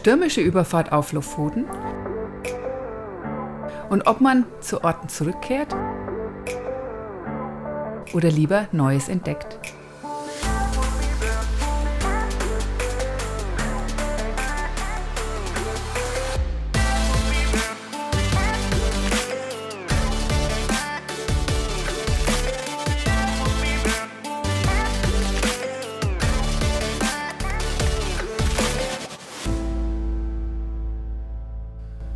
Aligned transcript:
stürmische 0.00 0.40
Überfahrt 0.40 0.92
auf 0.92 1.12
Lofoten 1.12 1.66
und 3.90 4.06
ob 4.06 4.22
man 4.22 4.46
zu 4.60 4.82
Orten 4.82 5.10
zurückkehrt 5.10 5.76
oder 8.14 8.30
lieber 8.30 8.66
Neues 8.72 9.10
entdeckt. 9.10 9.58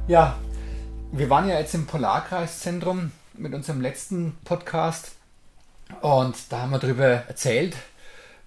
Ja, 0.06 0.36
wir 1.12 1.30
waren 1.30 1.48
ja 1.48 1.58
jetzt 1.58 1.74
im 1.74 1.86
Polarkreiszentrum 1.86 3.10
mit 3.38 3.54
unserem 3.54 3.80
letzten 3.80 4.36
Podcast 4.44 5.12
und 6.02 6.36
da 6.50 6.60
haben 6.60 6.72
wir 6.72 6.78
darüber 6.78 7.06
erzählt, 7.06 7.74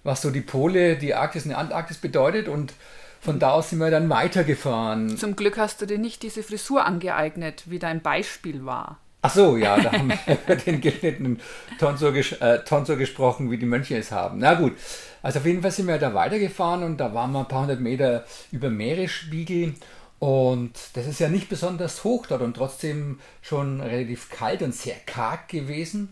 was 0.04 0.22
so 0.22 0.30
die 0.30 0.40
Pole, 0.40 0.96
die 0.96 1.16
Arktis 1.16 1.42
und 1.42 1.48
die 1.48 1.56
Antarktis 1.56 1.98
bedeutet 1.98 2.46
und 2.46 2.74
von 3.20 3.40
da 3.40 3.50
aus 3.50 3.70
sind 3.70 3.80
wir 3.80 3.90
dann 3.90 4.08
weitergefahren. 4.08 5.16
Zum 5.16 5.34
Glück 5.34 5.58
hast 5.58 5.82
du 5.82 5.86
dir 5.86 5.98
nicht 5.98 6.22
diese 6.22 6.44
Frisur 6.44 6.86
angeeignet, 6.86 7.64
wie 7.66 7.80
dein 7.80 8.02
Beispiel 8.02 8.64
war. 8.64 8.98
Ach 9.22 9.34
so, 9.34 9.56
ja, 9.56 9.80
da 9.80 9.90
haben 9.90 10.10
wir 10.10 10.38
über 10.44 10.54
den 10.54 10.80
geschnittenen 10.80 11.40
Tonsor, 11.80 12.12
ges 12.12 12.32
äh, 12.34 12.62
Tonsor 12.64 12.94
gesprochen, 12.94 13.50
wie 13.50 13.58
die 13.58 13.66
Mönche 13.66 13.96
es 13.96 14.12
haben. 14.12 14.38
Na 14.38 14.54
gut, 14.54 14.76
also 15.24 15.40
auf 15.40 15.46
jeden 15.46 15.62
Fall 15.62 15.72
sind 15.72 15.88
wir 15.88 15.98
da 15.98 16.14
weitergefahren 16.14 16.84
und 16.84 16.98
da 16.98 17.12
waren 17.14 17.32
wir 17.32 17.40
ein 17.40 17.48
paar 17.48 17.62
hundert 17.62 17.80
Meter 17.80 18.24
über 18.52 18.70
Meeresspiegel 18.70 19.74
und 20.18 20.72
das 20.94 21.06
ist 21.06 21.20
ja 21.20 21.28
nicht 21.28 21.48
besonders 21.48 22.02
hoch 22.02 22.26
dort 22.26 22.42
und 22.42 22.54
trotzdem 22.54 23.20
schon 23.40 23.80
relativ 23.80 24.30
kalt 24.30 24.62
und 24.62 24.74
sehr 24.74 24.96
karg 25.06 25.48
gewesen. 25.48 26.10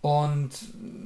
Und, 0.00 0.50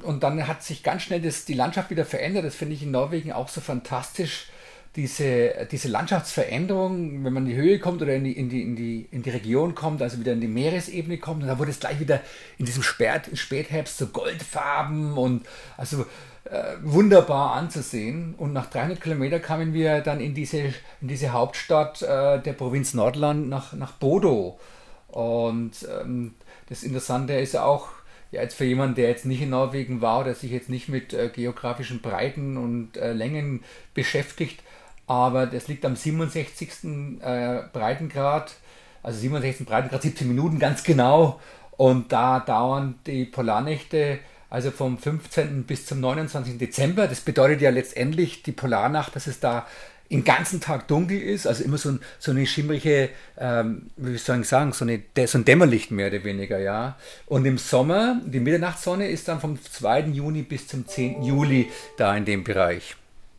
und 0.03 0.23
dann 0.23 0.47
hat 0.47 0.63
sich 0.63 0.83
ganz 0.83 1.03
schnell 1.03 1.21
das, 1.21 1.45
die 1.45 1.53
Landschaft 1.53 1.89
wieder 1.89 2.05
verändert. 2.05 2.45
Das 2.45 2.55
finde 2.55 2.75
ich 2.75 2.83
in 2.83 2.91
Norwegen 2.91 3.31
auch 3.31 3.47
so 3.47 3.61
fantastisch. 3.61 4.47
Diese, 4.95 5.67
diese 5.71 5.89
Landschaftsveränderung, 5.89 7.23
wenn 7.23 7.31
man 7.31 7.45
in 7.45 7.51
die 7.51 7.55
Höhe 7.55 7.77
kommt 7.77 8.01
oder 8.01 8.15
in 8.15 8.23
die, 8.23 8.31
in, 8.31 8.49
die, 8.49 8.63
in, 8.63 8.75
die, 8.75 9.07
in 9.11 9.21
die 9.21 9.29
Region 9.29 9.75
kommt, 9.75 10.01
also 10.01 10.19
wieder 10.19 10.33
in 10.33 10.41
die 10.41 10.47
Meeresebene 10.47 11.19
kommt, 11.19 11.43
und 11.43 11.47
da 11.47 11.59
wurde 11.59 11.69
es 11.69 11.79
gleich 11.79 11.99
wieder 11.99 12.21
in 12.57 12.65
diesem 12.65 12.81
Spät, 12.81 13.29
Spätherbst 13.33 13.99
so 13.99 14.07
Goldfarben 14.07 15.15
und 15.15 15.45
also 15.75 16.07
wunderbar 16.83 17.53
anzusehen. 17.53 18.35
Und 18.37 18.53
nach 18.53 18.69
300 18.69 19.01
Kilometern 19.01 19.41
kamen 19.41 19.73
wir 19.73 20.01
dann 20.01 20.19
in 20.19 20.33
diese, 20.33 20.59
in 21.01 21.07
diese 21.07 21.33
Hauptstadt 21.33 22.01
äh, 22.01 22.41
der 22.41 22.53
Provinz 22.53 22.93
Nordland 22.93 23.49
nach, 23.49 23.73
nach 23.73 23.93
Bodo. 23.93 24.59
Und 25.07 25.87
ähm, 26.01 26.35
das 26.69 26.83
Interessante 26.83 27.33
ist 27.33 27.57
auch, 27.57 27.87
ja, 28.31 28.41
jetzt 28.41 28.55
für 28.55 28.65
jemanden, 28.65 28.95
der 28.95 29.09
jetzt 29.09 29.25
nicht 29.25 29.41
in 29.41 29.49
Norwegen 29.49 30.01
war 30.01 30.19
oder 30.21 30.35
sich 30.35 30.51
jetzt 30.51 30.69
nicht 30.69 30.89
mit 30.89 31.13
äh, 31.13 31.29
geografischen 31.29 32.01
Breiten 32.01 32.57
und 32.57 32.97
äh, 32.97 33.13
Längen 33.13 33.63
beschäftigt, 33.93 34.61
aber 35.07 35.45
das 35.45 35.69
liegt 35.69 35.85
am 35.85 35.95
67. 35.95 37.21
Äh, 37.21 37.61
Breitengrad, 37.71 38.55
also 39.01 39.19
67. 39.19 39.65
Breitengrad, 39.65 40.01
17 40.01 40.27
Minuten 40.27 40.59
ganz 40.59 40.83
genau. 40.83 41.39
Und 41.77 42.11
da 42.11 42.41
dauern 42.41 42.95
die 43.05 43.25
Polarnächte 43.25 44.19
also 44.49 44.71
vom 44.71 44.97
15. 44.97 45.63
bis 45.63 45.85
zum 45.85 45.99
29. 45.99 46.57
Dezember. 46.57 47.07
Das 47.07 47.21
bedeutet 47.21 47.61
ja 47.61 47.69
letztendlich 47.69 48.43
die 48.43 48.51
Polarnacht, 48.51 49.15
dass 49.15 49.27
es 49.27 49.39
da 49.39 49.67
den 50.09 50.23
ganzen 50.23 50.61
Tag 50.61 50.87
dunkel 50.87 51.21
ist, 51.21 51.47
also 51.47 51.63
immer 51.63 51.77
so, 51.77 51.89
ein, 51.89 51.99
so 52.19 52.31
eine 52.31 52.45
schimmrige, 52.45 53.09
ähm, 53.37 53.89
wie 53.97 54.17
soll 54.17 54.41
ich 54.41 54.47
sagen, 54.47 54.71
so, 54.71 54.85
eine, 54.85 55.01
so 55.25 55.37
ein 55.37 55.45
Dämmerlicht 55.45 55.91
mehr 55.91 56.07
oder 56.07 56.23
weniger, 56.23 56.59
ja. 56.59 56.97
Und 57.25 57.45
im 57.45 57.57
Sommer, 57.57 58.21
die 58.25 58.39
Mitternachtssonne 58.39 59.07
ist 59.09 59.27
dann 59.27 59.41
vom 59.41 59.61
2. 59.61 60.01
Juni 60.07 60.43
bis 60.43 60.67
zum 60.67 60.87
10. 60.87 61.23
Juli 61.23 61.69
da 61.97 62.15
in 62.15 62.25
dem 62.25 62.43
Bereich. 62.43 62.95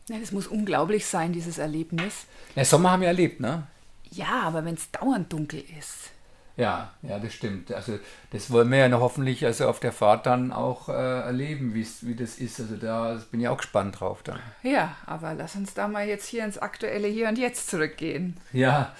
Ja, 0.09 0.17
das 0.19 0.31
muss 0.31 0.47
unglaublich 0.47 1.05
sein, 1.05 1.33
dieses 1.33 1.57
Erlebnis. 1.57 2.25
Ja, 2.55 2.65
Sommer 2.65 2.91
haben 2.91 3.01
wir 3.01 3.07
erlebt, 3.07 3.39
ne? 3.39 3.67
Ja, 4.11 4.41
aber 4.43 4.65
wenn 4.65 4.73
es 4.73 4.89
dauernd 4.91 5.31
dunkel 5.31 5.63
ist. 5.77 6.11
Ja, 6.59 6.91
ja, 7.03 7.19
das 7.19 7.33
stimmt. 7.33 7.71
Also 7.71 7.99
das 8.31 8.51
wollen 8.51 8.69
wir 8.69 8.79
ja 8.79 8.89
noch 8.89 8.99
hoffentlich 8.99 9.45
also 9.45 9.69
auf 9.69 9.79
der 9.79 9.93
Fahrt 9.93 10.25
dann 10.25 10.51
auch 10.51 10.89
äh, 10.89 10.91
erleben, 10.91 11.73
wie 11.73 12.15
das 12.15 12.37
ist. 12.37 12.59
Also 12.59 12.75
da 12.75 13.17
bin 13.31 13.39
ich 13.39 13.47
auch 13.47 13.57
gespannt 13.57 14.01
drauf 14.01 14.23
dann. 14.23 14.39
Ja, 14.61 14.97
aber 15.05 15.33
lass 15.35 15.55
uns 15.55 15.73
da 15.73 15.87
mal 15.87 16.05
jetzt 16.05 16.27
hier 16.27 16.43
ins 16.43 16.57
aktuelle 16.57 17.07
Hier 17.07 17.29
und 17.29 17.37
Jetzt 17.37 17.69
zurückgehen. 17.69 18.35
Ja, 18.51 18.93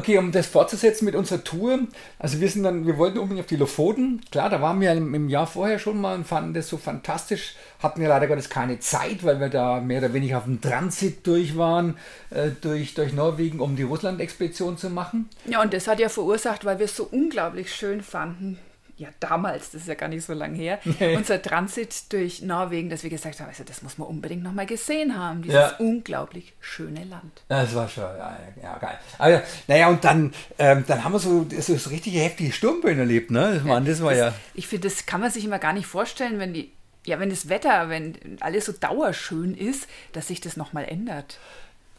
Okay, 0.00 0.16
um 0.16 0.32
das 0.32 0.46
fortzusetzen 0.46 1.04
mit 1.04 1.14
unserer 1.14 1.44
Tour, 1.44 1.80
also 2.18 2.40
wir 2.40 2.48
sind 2.48 2.62
dann, 2.62 2.86
wir 2.86 2.96
wollten 2.96 3.18
unbedingt 3.18 3.44
auf 3.44 3.48
die 3.48 3.56
Lofoten. 3.56 4.22
Klar, 4.32 4.48
da 4.48 4.62
waren 4.62 4.80
wir 4.80 4.92
im, 4.92 5.28
Jahr 5.28 5.46
vorher 5.46 5.78
schon 5.78 6.00
mal 6.00 6.14
und 6.14 6.26
fanden 6.26 6.54
das 6.54 6.70
so 6.70 6.78
fantastisch. 6.78 7.54
Hatten 7.82 8.00
ja 8.00 8.08
leider 8.08 8.26
Gottes 8.26 8.48
keine 8.48 8.78
Zeit, 8.78 9.24
weil 9.24 9.40
wir 9.40 9.50
da 9.50 9.78
mehr 9.78 9.98
oder 9.98 10.14
weniger 10.14 10.38
auf 10.38 10.44
dem 10.44 10.62
Transit 10.62 11.26
durch 11.26 11.58
waren, 11.58 11.98
äh, 12.30 12.48
durch, 12.62 12.94
durch 12.94 13.12
Norwegen, 13.12 13.60
um 13.60 13.76
die 13.76 13.82
Russland-Expedition 13.82 14.78
zu 14.78 14.88
machen. 14.88 15.28
Ja, 15.44 15.60
und 15.60 15.74
das 15.74 15.86
hat 15.86 16.00
ja 16.00 16.08
verursacht, 16.08 16.64
weil 16.64 16.78
wir 16.78 16.86
es 16.86 16.96
so 16.96 17.06
unglaublich 17.10 17.74
schön 17.74 18.00
fanden, 18.00 18.58
ja 19.00 19.08
damals, 19.18 19.70
das 19.70 19.82
ist 19.82 19.88
ja 19.88 19.94
gar 19.94 20.08
nicht 20.08 20.24
so 20.24 20.34
lange 20.34 20.56
her, 20.56 20.78
nee. 20.84 21.16
unser 21.16 21.40
Transit 21.40 22.12
durch 22.12 22.42
Norwegen, 22.42 22.90
dass 22.90 23.02
wir 23.02 23.08
gesagt 23.08 23.40
haben, 23.40 23.48
also 23.48 23.64
das 23.64 23.80
muss 23.80 23.96
man 23.96 24.06
unbedingt 24.08 24.42
nochmal 24.42 24.66
gesehen 24.66 25.18
haben, 25.18 25.40
dieses 25.40 25.54
ja. 25.54 25.76
unglaublich 25.78 26.52
schöne 26.60 27.04
Land. 27.04 27.42
Das 27.48 27.74
war 27.74 27.88
schon, 27.88 28.04
ja, 28.04 28.38
ja 28.62 28.78
geil. 28.78 28.98
Aber, 29.18 29.42
naja, 29.66 29.88
und 29.88 30.04
dann, 30.04 30.34
ähm, 30.58 30.84
dann 30.86 31.02
haben 31.02 31.12
wir 31.12 31.18
so, 31.18 31.46
so, 31.60 31.76
so 31.76 31.90
richtige 31.90 32.18
heftige 32.18 32.52
Sturmböen 32.52 32.98
erlebt, 32.98 33.30
ne? 33.30 33.54
Das, 33.54 33.64
war, 33.64 33.80
das 33.80 34.02
war 34.02 34.10
das, 34.10 34.18
ja. 34.18 34.34
Ich 34.52 34.66
finde, 34.66 34.88
das 34.88 35.06
kann 35.06 35.22
man 35.22 35.30
sich 35.30 35.46
immer 35.46 35.58
gar 35.58 35.72
nicht 35.72 35.86
vorstellen, 35.86 36.38
wenn 36.38 36.52
die, 36.52 36.70
ja, 37.06 37.18
wenn 37.18 37.30
das 37.30 37.48
Wetter, 37.48 37.88
wenn 37.88 38.36
alles 38.40 38.66
so 38.66 38.72
dauerschön 38.72 39.54
ist, 39.54 39.88
dass 40.12 40.28
sich 40.28 40.42
das 40.42 40.58
nochmal 40.58 40.84
ändert. 40.84 41.38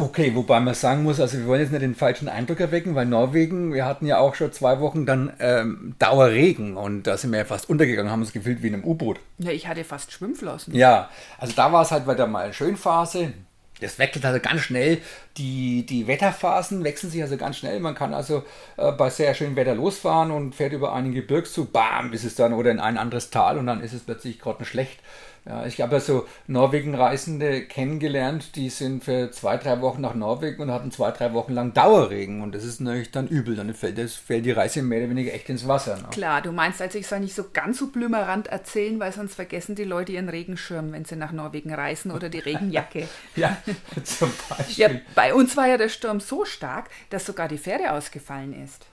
Okay, 0.01 0.34
wobei 0.34 0.59
man 0.59 0.73
sagen 0.73 1.03
muss, 1.03 1.19
also 1.19 1.38
wir 1.38 1.45
wollen 1.45 1.62
jetzt 1.62 1.72
nicht 1.72 1.84
den 1.84 1.94
falschen 1.94 2.28
Eindruck 2.28 2.59
erwecken, 2.59 2.95
weil 2.95 3.06
Norwegen, 3.06 3.72
wir 3.72 3.85
hatten 3.85 4.07
ja 4.07 4.17
auch 4.17 4.34
schon 4.34 4.51
zwei 4.51 4.79
Wochen 4.79 5.06
dann 5.06 5.31
ähm, 5.39 5.94
Dauerregen 6.00 6.75
und 6.75 7.03
da 7.03 7.17
sind 7.17 7.31
wir 7.31 7.38
ja 7.38 7.45
fast 7.45 7.69
untergegangen, 7.69 8.12
haben 8.12 8.22
uns 8.22 8.34
gefühlt 8.34 8.63
wie 8.63 8.67
in 8.69 8.73
einem 8.73 8.84
U-Boot. 8.84 9.19
Ja, 9.38 9.51
ich 9.51 9.67
hatte 9.67 9.84
fast 9.84 10.12
Schwimmflossen. 10.12 10.73
Ja, 10.73 11.09
also 11.38 11.53
da 11.56 11.72
war 11.72 11.84
es 11.84 11.91
halt 11.91 12.07
weiter 12.07 12.25
mal 12.25 12.51
Schönphase. 12.51 13.34
Das 13.79 14.00
wechselt 14.00 14.25
also 14.25 14.39
ganz 14.39 14.62
schnell. 14.62 15.00
Die, 15.38 15.85
die 15.85 16.07
Wetterphasen 16.07 16.83
wechseln 16.83 17.12
sich 17.12 17.22
also 17.22 17.38
ganz 17.38 17.57
schnell. 17.57 17.79
Man 17.79 17.95
kann 17.95 18.13
also 18.13 18.44
äh, 18.78 18.91
bei 18.91 19.09
sehr 19.12 19.33
schönem 19.35 19.56
Wetter 19.56 19.75
losfahren 19.75 20.31
und 20.31 20.56
fährt 20.56 20.73
über 20.73 20.94
einen 20.94 21.13
Gebirgszug, 21.13 21.72
bam, 21.72 22.13
ist 22.13 22.23
es 22.23 22.35
dann 22.35 22.53
oder 22.53 22.72
in 22.72 22.79
ein 22.79 22.97
anderes 22.97 23.29
Tal 23.29 23.57
und 23.59 23.68
dann 23.68 23.81
ist 23.81 23.94
es 23.94 24.01
plötzlich 24.01 24.39
gerade 24.39 24.66
schlecht. 24.66 25.00
Ja, 25.44 25.66
ich 25.66 25.81
habe 25.81 25.96
ja 25.96 26.00
so 26.00 26.28
Norwegen-Reisende 26.46 27.63
kennengelernt, 27.63 28.56
die 28.56 28.69
sind 28.69 29.03
für 29.03 29.31
zwei, 29.31 29.57
drei 29.57 29.81
Wochen 29.81 30.00
nach 30.00 30.13
Norwegen 30.13 30.62
und 30.62 30.69
hatten 30.69 30.91
zwei, 30.91 31.09
drei 31.09 31.34
Wochen 31.34 31.53
lang 31.53 31.74
Dauerregen. 31.74 32.44
Und 32.44 32.53
das 32.53 32.63
ist 32.63 32.79
natürlich 32.79 33.09
dann 33.09 33.28
übel. 33.28 33.56
Dann 33.56 33.74
fällt, 33.74 33.97
das, 33.97 34.13
fällt 34.13 34.46
die 34.46 34.51
Reise 34.51 34.84
mehr 34.84 35.00
oder 35.00 35.09
weniger 35.09 35.34
echt 35.34 35.50
ins 35.50 35.68
Wasser. 35.68 35.97
Ne? 35.97 36.09
Klar, 36.12 36.44
du 36.44 36.51
meinst 36.51 36.80
also, 36.80 37.00
ich 37.00 37.07
soll 37.07 37.22
nicht 37.22 37.34
so 37.34 37.46
ganz 37.51 37.80
so 37.80 37.88
blümerant 37.88 38.47
erzählen, 38.47 39.00
weil 39.00 39.12
sonst 39.12 39.34
vergessen 39.34 39.74
die 39.74 39.84
Leute 39.84 40.12
ihren 40.12 40.30
Regenschirm, 40.30 40.91
wenn 40.91 41.06
sie 41.06 41.16
nach 41.16 41.31
Norwegen 41.31 41.74
reisen 41.74 42.12
oder 42.12 42.30
die 42.30 42.40
Regenjacke. 42.40 43.07
ja, 43.35 43.57
zum 44.03 44.31
Beispiel. 44.47 44.75
Ja, 44.78 44.90
bei 45.16 45.34
uns 45.34 45.57
war 45.57 45.68
ja 45.68 45.78
der 45.78 45.90
Sturm 45.90 46.19
so 46.19 46.46
stark, 46.46 46.90
dass 47.09 47.25
sogar 47.25 47.47
die 47.47 47.57
Fähre 47.57 47.94
ausgefallen 47.94 48.53
ist. 48.63 48.85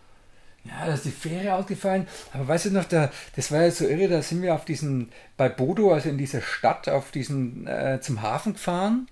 Ja, 0.68 0.86
da 0.86 0.94
ist 0.94 1.04
die 1.04 1.10
Fähre 1.10 1.54
ausgefallen. 1.54 2.06
Aber 2.32 2.46
weißt 2.46 2.66
du 2.66 2.70
noch, 2.70 2.84
da, 2.84 3.10
das 3.36 3.50
war 3.50 3.62
ja 3.62 3.70
so 3.70 3.86
irre, 3.86 4.08
da 4.08 4.22
sind 4.22 4.42
wir 4.42 4.54
auf 4.54 4.64
diesen, 4.64 5.10
bei 5.36 5.48
Bodo, 5.48 5.92
also 5.92 6.08
in 6.08 6.18
dieser 6.18 6.42
Stadt, 6.42 6.88
auf 6.88 7.10
diesen, 7.10 7.66
äh, 7.66 8.00
zum 8.00 8.22
Hafen 8.22 8.52
gefahren. 8.54 9.08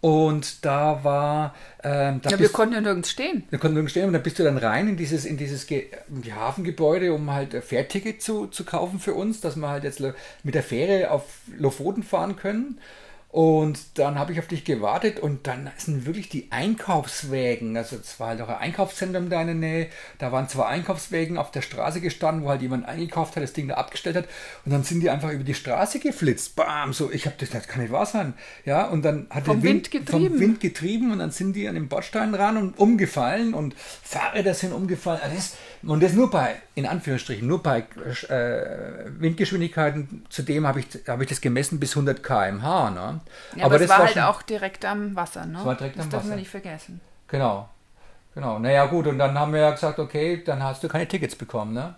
Und 0.00 0.64
da 0.64 1.02
war. 1.02 1.54
Ähm, 1.82 2.20
da 2.22 2.30
ja, 2.30 2.38
wir 2.38 2.50
konnten 2.50 2.74
ja 2.74 2.80
nirgends 2.80 3.10
stehen. 3.10 3.44
Wir 3.50 3.58
konnten 3.58 3.74
nirgends 3.74 3.92
stehen 3.92 4.06
und 4.06 4.12
da 4.12 4.18
bist 4.18 4.38
du 4.38 4.44
dann 4.44 4.58
rein 4.58 4.88
in 4.88 4.96
dieses, 4.96 5.24
in 5.24 5.36
dieses 5.36 5.66
Ge 5.66 5.86
Hafengebäude, 6.32 7.12
um 7.12 7.32
halt 7.32 7.54
Fährticket 7.64 8.22
zu, 8.22 8.46
zu 8.46 8.64
kaufen 8.64 9.00
für 9.00 9.14
uns, 9.14 9.40
dass 9.40 9.56
wir 9.56 9.68
halt 9.68 9.84
jetzt 9.84 10.00
mit 10.42 10.54
der 10.54 10.62
Fähre 10.62 11.10
auf 11.10 11.24
Lofoten 11.56 12.02
fahren 12.02 12.36
können. 12.36 12.78
Und 13.36 13.98
dann 13.98 14.18
habe 14.18 14.32
ich 14.32 14.38
auf 14.38 14.46
dich 14.46 14.64
gewartet 14.64 15.20
und 15.20 15.46
dann 15.46 15.70
sind 15.76 16.06
wirklich 16.06 16.30
die 16.30 16.50
Einkaufswägen, 16.50 17.76
also 17.76 17.96
es 17.96 18.18
war 18.18 18.28
halt 18.28 18.40
auch 18.40 18.48
ein 18.48 18.56
Einkaufszentrum 18.56 19.24
in 19.24 19.28
der 19.28 19.44
Nähe, 19.44 19.88
da 20.16 20.32
waren 20.32 20.48
zwei 20.48 20.64
Einkaufswägen 20.64 21.36
auf 21.36 21.50
der 21.50 21.60
Straße 21.60 22.00
gestanden, 22.00 22.44
wo 22.44 22.48
halt 22.48 22.62
jemand 22.62 22.88
eingekauft 22.88 23.36
hat, 23.36 23.42
das 23.42 23.52
Ding 23.52 23.68
da 23.68 23.74
abgestellt 23.74 24.16
hat. 24.16 24.24
Und 24.64 24.72
dann 24.72 24.84
sind 24.84 25.00
die 25.00 25.10
einfach 25.10 25.30
über 25.30 25.44
die 25.44 25.52
Straße 25.52 25.98
geflitzt, 25.98 26.56
bam, 26.56 26.94
so, 26.94 27.12
ich 27.12 27.26
habe 27.26 27.36
das, 27.38 27.50
das 27.50 27.68
kann 27.68 27.82
nicht 27.82 27.92
wahr 27.92 28.06
sein, 28.06 28.32
ja, 28.64 28.86
und 28.86 29.04
dann 29.04 29.26
hat 29.28 29.44
vom 29.44 29.60
der 29.60 29.68
Wind, 29.70 29.92
Wind 29.92 30.06
getrieben. 30.06 30.30
vom 30.30 30.40
Wind 30.40 30.60
getrieben 30.60 31.10
und 31.12 31.18
dann 31.18 31.30
sind 31.30 31.52
die 31.52 31.68
an 31.68 31.74
den 31.74 31.88
Bordstein 31.88 32.34
ran 32.34 32.56
und 32.56 32.78
umgefallen 32.78 33.52
und 33.52 33.74
Fahrräder 33.76 34.54
sind 34.54 34.72
umgefallen, 34.72 35.20
also 35.22 35.36
das, 35.36 35.56
und 35.88 36.02
das 36.02 36.12
nur 36.12 36.30
bei, 36.30 36.56
in 36.74 36.86
Anführungsstrichen, 36.86 37.46
nur 37.46 37.62
bei 37.62 37.84
äh, 38.28 39.04
Windgeschwindigkeiten, 39.18 40.26
zudem 40.28 40.66
habe 40.66 40.80
ich, 40.80 40.86
hab 41.06 41.20
ich 41.20 41.28
das 41.28 41.40
gemessen 41.40 41.80
bis 41.80 41.96
100 41.96 42.22
km/h, 42.22 42.90
ne? 42.90 43.20
Ja, 43.54 43.64
aber, 43.64 43.64
aber 43.64 43.78
das 43.78 43.88
war, 43.88 43.98
war 44.00 44.06
halt 44.06 44.18
auch 44.18 44.42
direkt 44.42 44.84
am 44.84 45.14
Wasser, 45.16 45.46
ne? 45.46 45.54
Das 45.54 45.64
war 45.64 45.74
direkt 45.74 45.96
das 45.96 46.04
am 46.04 46.10
dürfen 46.10 46.24
Wasser. 46.24 46.30
wir 46.30 46.36
nicht 46.38 46.50
vergessen. 46.50 47.00
Genau. 47.28 47.68
Genau, 48.34 48.58
naja 48.58 48.84
gut, 48.86 49.06
und 49.06 49.18
dann 49.18 49.38
haben 49.38 49.52
wir 49.54 49.60
ja 49.60 49.70
gesagt, 49.70 49.98
okay, 49.98 50.42
dann 50.44 50.62
hast 50.62 50.84
du 50.84 50.88
keine 50.88 51.08
Tickets 51.08 51.34
bekommen, 51.34 51.72
ne? 51.72 51.94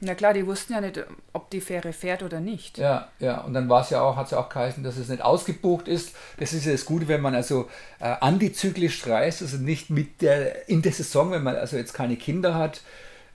Na 0.00 0.14
klar, 0.14 0.34
die 0.34 0.46
wussten 0.46 0.74
ja 0.74 0.80
nicht, 0.80 1.02
ob 1.32 1.50
die 1.50 1.60
Fähre 1.60 1.92
fährt 1.92 2.22
oder 2.22 2.40
nicht. 2.40 2.78
Ja, 2.78 3.08
ja, 3.18 3.40
und 3.40 3.54
dann 3.54 3.68
war 3.68 3.82
es 3.82 3.90
ja 3.90 4.02
auch, 4.02 4.16
hat 4.16 4.26
es 4.26 4.32
ja 4.32 4.38
auch 4.38 4.48
geheißen, 4.48 4.82
dass 4.82 4.96
es 4.96 5.08
nicht 5.08 5.22
ausgebucht 5.22 5.88
ist. 5.88 6.14
Das 6.38 6.52
ist 6.52 6.66
ja 6.66 6.72
das 6.72 6.84
Gute, 6.84 7.08
wenn 7.08 7.20
man 7.20 7.34
also 7.34 7.68
äh, 8.00 8.14
antizyklisch 8.20 9.06
reist, 9.06 9.42
also 9.42 9.56
nicht 9.56 9.90
mit 9.90 10.20
der, 10.20 10.68
in 10.68 10.82
der 10.82 10.92
Saison, 10.92 11.30
wenn 11.30 11.42
man 11.42 11.56
also 11.56 11.76
jetzt 11.76 11.94
keine 11.94 12.16
Kinder 12.16 12.54
hat, 12.54 12.82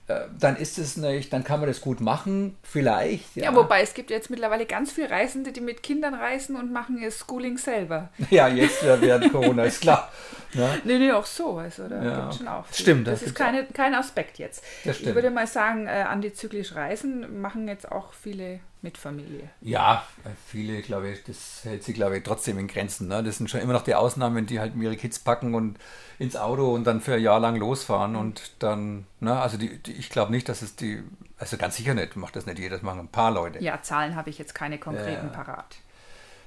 dann 0.06 0.56
ist 0.56 0.78
es 0.78 0.96
nicht, 0.96 1.32
dann 1.32 1.42
kann 1.42 1.58
man 1.58 1.68
das 1.68 1.80
gut 1.80 2.00
machen, 2.00 2.56
vielleicht. 2.62 3.34
Ja. 3.34 3.44
ja, 3.44 3.54
wobei 3.56 3.82
es 3.82 3.92
gibt 3.92 4.10
jetzt 4.10 4.30
mittlerweile 4.30 4.64
ganz 4.64 4.92
viele 4.92 5.10
Reisende, 5.10 5.50
die 5.50 5.60
mit 5.60 5.82
Kindern 5.82 6.14
reisen 6.14 6.54
und 6.54 6.72
machen 6.72 6.98
ihr 6.98 7.10
Schooling 7.10 7.58
selber. 7.58 8.10
Ja, 8.30 8.48
jetzt 8.48 8.84
während 8.84 9.32
Corona, 9.32 9.64
ist 9.64 9.80
klar. 9.80 10.10
Ja. 10.52 10.76
Nee, 10.84 10.98
nee, 10.98 11.12
auch 11.12 11.26
so. 11.26 11.58
Also, 11.58 11.88
da 11.88 12.02
ja. 12.02 12.32
schon 12.32 12.48
auch 12.48 12.64
Stimmt. 12.72 13.06
Das, 13.06 13.20
das 13.20 13.28
ist 13.28 13.34
keine, 13.34 13.64
kein 13.66 13.94
Aspekt 13.94 14.38
jetzt. 14.38 14.62
Das 14.84 14.96
stimmt. 14.96 15.10
Ich 15.10 15.14
würde 15.14 15.30
mal 15.30 15.46
sagen, 15.46 15.86
äh, 15.86 16.04
antizyklisch 16.08 16.74
reisen 16.74 17.40
machen 17.40 17.68
jetzt 17.68 17.90
auch 17.90 18.12
viele 18.12 18.60
mit 18.82 18.98
Familie. 18.98 19.48
Ja, 19.60 20.04
viele, 20.46 20.82
glaube 20.82 21.10
ich, 21.10 21.24
das 21.24 21.64
hält 21.64 21.82
sich, 21.82 21.94
glaube 21.94 22.18
ich, 22.18 22.22
trotzdem 22.22 22.58
in 22.58 22.68
Grenzen. 22.68 23.08
Ne? 23.08 23.22
Das 23.22 23.38
sind 23.38 23.50
schon 23.50 23.60
immer 23.60 23.72
noch 23.72 23.82
die 23.82 23.94
Ausnahmen, 23.94 24.46
die 24.46 24.60
halt 24.60 24.74
ihre 24.76 24.96
Kids 24.96 25.18
packen 25.18 25.54
und 25.54 25.78
ins 26.18 26.36
Auto 26.36 26.72
und 26.72 26.84
dann 26.84 27.00
für 27.00 27.14
ein 27.14 27.22
Jahr 27.22 27.40
lang 27.40 27.56
losfahren 27.56 28.16
und 28.16 28.52
dann, 28.58 29.06
ne, 29.20 29.38
also 29.38 29.58
die, 29.58 29.82
die 29.82 29.92
ich 29.92 30.08
glaube 30.08 30.30
nicht, 30.30 30.48
dass 30.48 30.62
es 30.62 30.76
die, 30.76 31.02
also 31.38 31.56
ganz 31.56 31.76
sicher 31.76 31.94
nicht, 31.94 32.16
macht 32.16 32.36
das 32.36 32.46
nicht 32.46 32.58
jeder, 32.58 32.76
das 32.76 32.82
machen 32.82 33.00
ein 33.00 33.08
paar 33.08 33.30
Leute. 33.30 33.62
Ja, 33.62 33.82
Zahlen 33.82 34.16
habe 34.16 34.30
ich 34.30 34.38
jetzt 34.38 34.54
keine 34.54 34.78
konkreten 34.78 35.28
äh, 35.28 35.32
parat. 35.32 35.76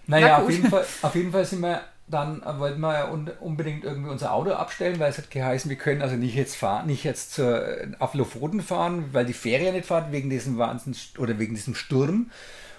Naja, 0.08 0.40
Na 0.40 0.44
auf, 0.44 0.50
jeden 0.50 0.70
Fall, 0.70 0.86
auf 1.04 1.16
jeden 1.16 1.32
Fall 1.32 1.46
sind 1.46 1.62
wir 1.62 1.82
dann 2.10 2.42
wollten 2.60 2.80
wir 2.80 2.94
ja 2.94 3.04
unbedingt 3.40 3.84
irgendwie 3.84 4.10
unser 4.10 4.34
Auto 4.34 4.52
abstellen, 4.52 5.00
weil 5.00 5.12
es 5.12 5.18
hat 5.18 5.30
geheißen, 5.30 5.70
wir 5.70 5.78
können 5.78 6.02
also 6.02 6.16
nicht 6.16 6.36
jetzt 6.36 6.56
fahren, 6.56 6.88
nicht 6.88 7.04
jetzt 7.04 7.34
zur, 7.34 7.64
auf 8.00 8.14
Lofoten 8.16 8.62
fahren, 8.62 9.10
weil 9.12 9.26
die 9.26 9.34
ja 9.64 9.72
nicht 9.72 9.86
fährt, 9.86 10.12
wegen 10.12 10.30
diesem 10.30 10.58
Wahnsinn 10.58 10.96
oder 11.18 11.38
wegen 11.38 11.56
diesem 11.56 11.76
Sturm. 11.76 12.32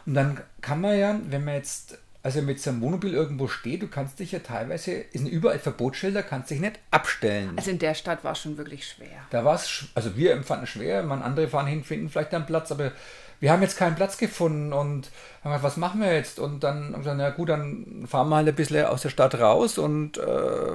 Und 0.06 0.14
dann 0.14 0.40
kann 0.60 0.80
man 0.80 0.98
ja, 0.98 1.20
wenn 1.28 1.44
man 1.44 1.54
jetzt 1.54 1.98
also 2.22 2.42
mit 2.42 2.60
so 2.60 2.70
einem 2.70 2.82
Wohnmobil 2.82 3.14
irgendwo 3.14 3.48
steht, 3.48 3.82
du 3.82 3.88
kannst 3.88 4.18
dich 4.18 4.32
ja 4.32 4.40
teilweise, 4.40 5.04
es 5.12 5.20
sind 5.20 5.26
überall 5.26 5.58
Verbotsschilder, 5.58 6.22
kannst 6.22 6.50
dich 6.50 6.60
nicht 6.60 6.78
abstellen. 6.90 7.54
Also 7.56 7.70
in 7.70 7.78
der 7.78 7.94
Stadt 7.94 8.24
war 8.24 8.32
es 8.32 8.40
schon 8.40 8.58
wirklich 8.58 8.86
schwer. 8.86 9.22
Da 9.30 9.44
war 9.44 9.54
es, 9.54 9.84
also 9.94 10.16
wir 10.16 10.32
empfanden 10.32 10.64
es 10.64 10.70
schwer, 10.70 11.02
man 11.02 11.22
andere 11.22 11.48
fahren 11.48 11.66
hin, 11.66 11.82
finden 11.82 12.10
vielleicht 12.10 12.34
einen 12.34 12.46
Platz, 12.46 12.70
aber 12.70 12.92
wir 13.40 13.50
haben 13.50 13.62
jetzt 13.62 13.78
keinen 13.78 13.96
Platz 13.96 14.18
gefunden 14.18 14.74
und 14.74 15.10
haben 15.42 15.52
gesagt, 15.52 15.62
was 15.62 15.76
machen 15.78 16.00
wir 16.02 16.14
jetzt? 16.14 16.38
Und 16.38 16.62
dann 16.62 16.92
haben 16.92 16.92
wir 16.92 16.98
gesagt, 16.98 17.18
na 17.18 17.30
gut, 17.30 17.48
dann 17.48 18.06
fahren 18.06 18.28
wir 18.28 18.36
halt 18.36 18.48
ein 18.48 18.54
bisschen 18.54 18.84
aus 18.84 19.00
der 19.00 19.08
Stadt 19.08 19.40
raus 19.40 19.78
und 19.78 20.18
äh, 20.18 20.72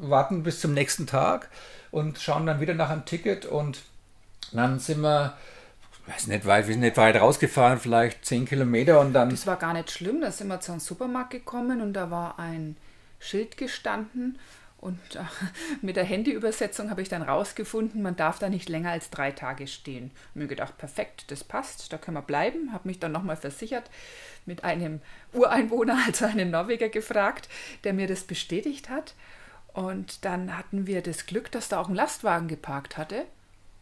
warten 0.00 0.42
bis 0.42 0.60
zum 0.60 0.74
nächsten 0.74 1.06
Tag 1.06 1.48
und 1.92 2.18
schauen 2.18 2.44
dann 2.44 2.60
wieder 2.60 2.74
nach 2.74 2.90
einem 2.90 3.04
Ticket 3.04 3.46
und 3.46 3.82
dann 4.52 4.80
sind 4.80 5.00
wir 5.00 5.36
weiß 6.06 6.26
nicht 6.28 6.46
weit, 6.46 6.66
wir 6.66 6.74
sind 6.74 6.82
nicht 6.82 6.96
weit 6.96 7.16
rausgefahren, 7.16 7.78
vielleicht 7.78 8.24
zehn 8.24 8.44
Kilometer 8.44 9.00
und 9.00 9.12
dann. 9.12 9.30
Das 9.30 9.46
war 9.46 9.56
gar 9.56 9.72
nicht 9.72 9.90
schlimm, 9.90 10.20
da 10.20 10.30
sind 10.30 10.48
wir 10.48 10.60
zu 10.60 10.72
einem 10.72 10.80
Supermarkt 10.80 11.30
gekommen 11.30 11.80
und 11.80 11.92
da 11.92 12.10
war 12.10 12.38
ein 12.38 12.76
Schild 13.18 13.56
gestanden 13.56 14.38
und 14.78 15.16
äh, 15.16 15.24
mit 15.82 15.96
der 15.96 16.04
Handyübersetzung 16.04 16.90
habe 16.90 17.02
ich 17.02 17.08
dann 17.08 17.22
rausgefunden, 17.22 18.02
man 18.02 18.16
darf 18.16 18.38
da 18.38 18.48
nicht 18.48 18.68
länger 18.68 18.90
als 18.90 19.10
drei 19.10 19.32
Tage 19.32 19.66
stehen. 19.66 20.10
Mir 20.34 20.46
gedacht, 20.46 20.78
perfekt, 20.78 21.30
das 21.30 21.44
passt, 21.44 21.92
da 21.92 21.98
können 21.98 22.16
wir 22.16 22.22
bleiben. 22.22 22.72
Habe 22.72 22.88
mich 22.88 22.98
dann 22.98 23.12
nochmal 23.12 23.36
versichert, 23.36 23.90
mit 24.44 24.64
einem 24.64 25.00
Ureinwohner, 25.32 25.98
also 26.06 26.26
einem 26.26 26.50
Norweger, 26.50 26.88
gefragt, 26.88 27.48
der 27.84 27.94
mir 27.94 28.06
das 28.06 28.24
bestätigt 28.24 28.88
hat. 28.88 29.14
Und 29.72 30.24
dann 30.24 30.56
hatten 30.56 30.86
wir 30.86 31.02
das 31.02 31.26
Glück, 31.26 31.50
dass 31.50 31.68
da 31.68 31.80
auch 31.80 31.88
ein 31.88 31.94
Lastwagen 31.94 32.48
geparkt 32.48 32.96
hatte. 32.96 33.24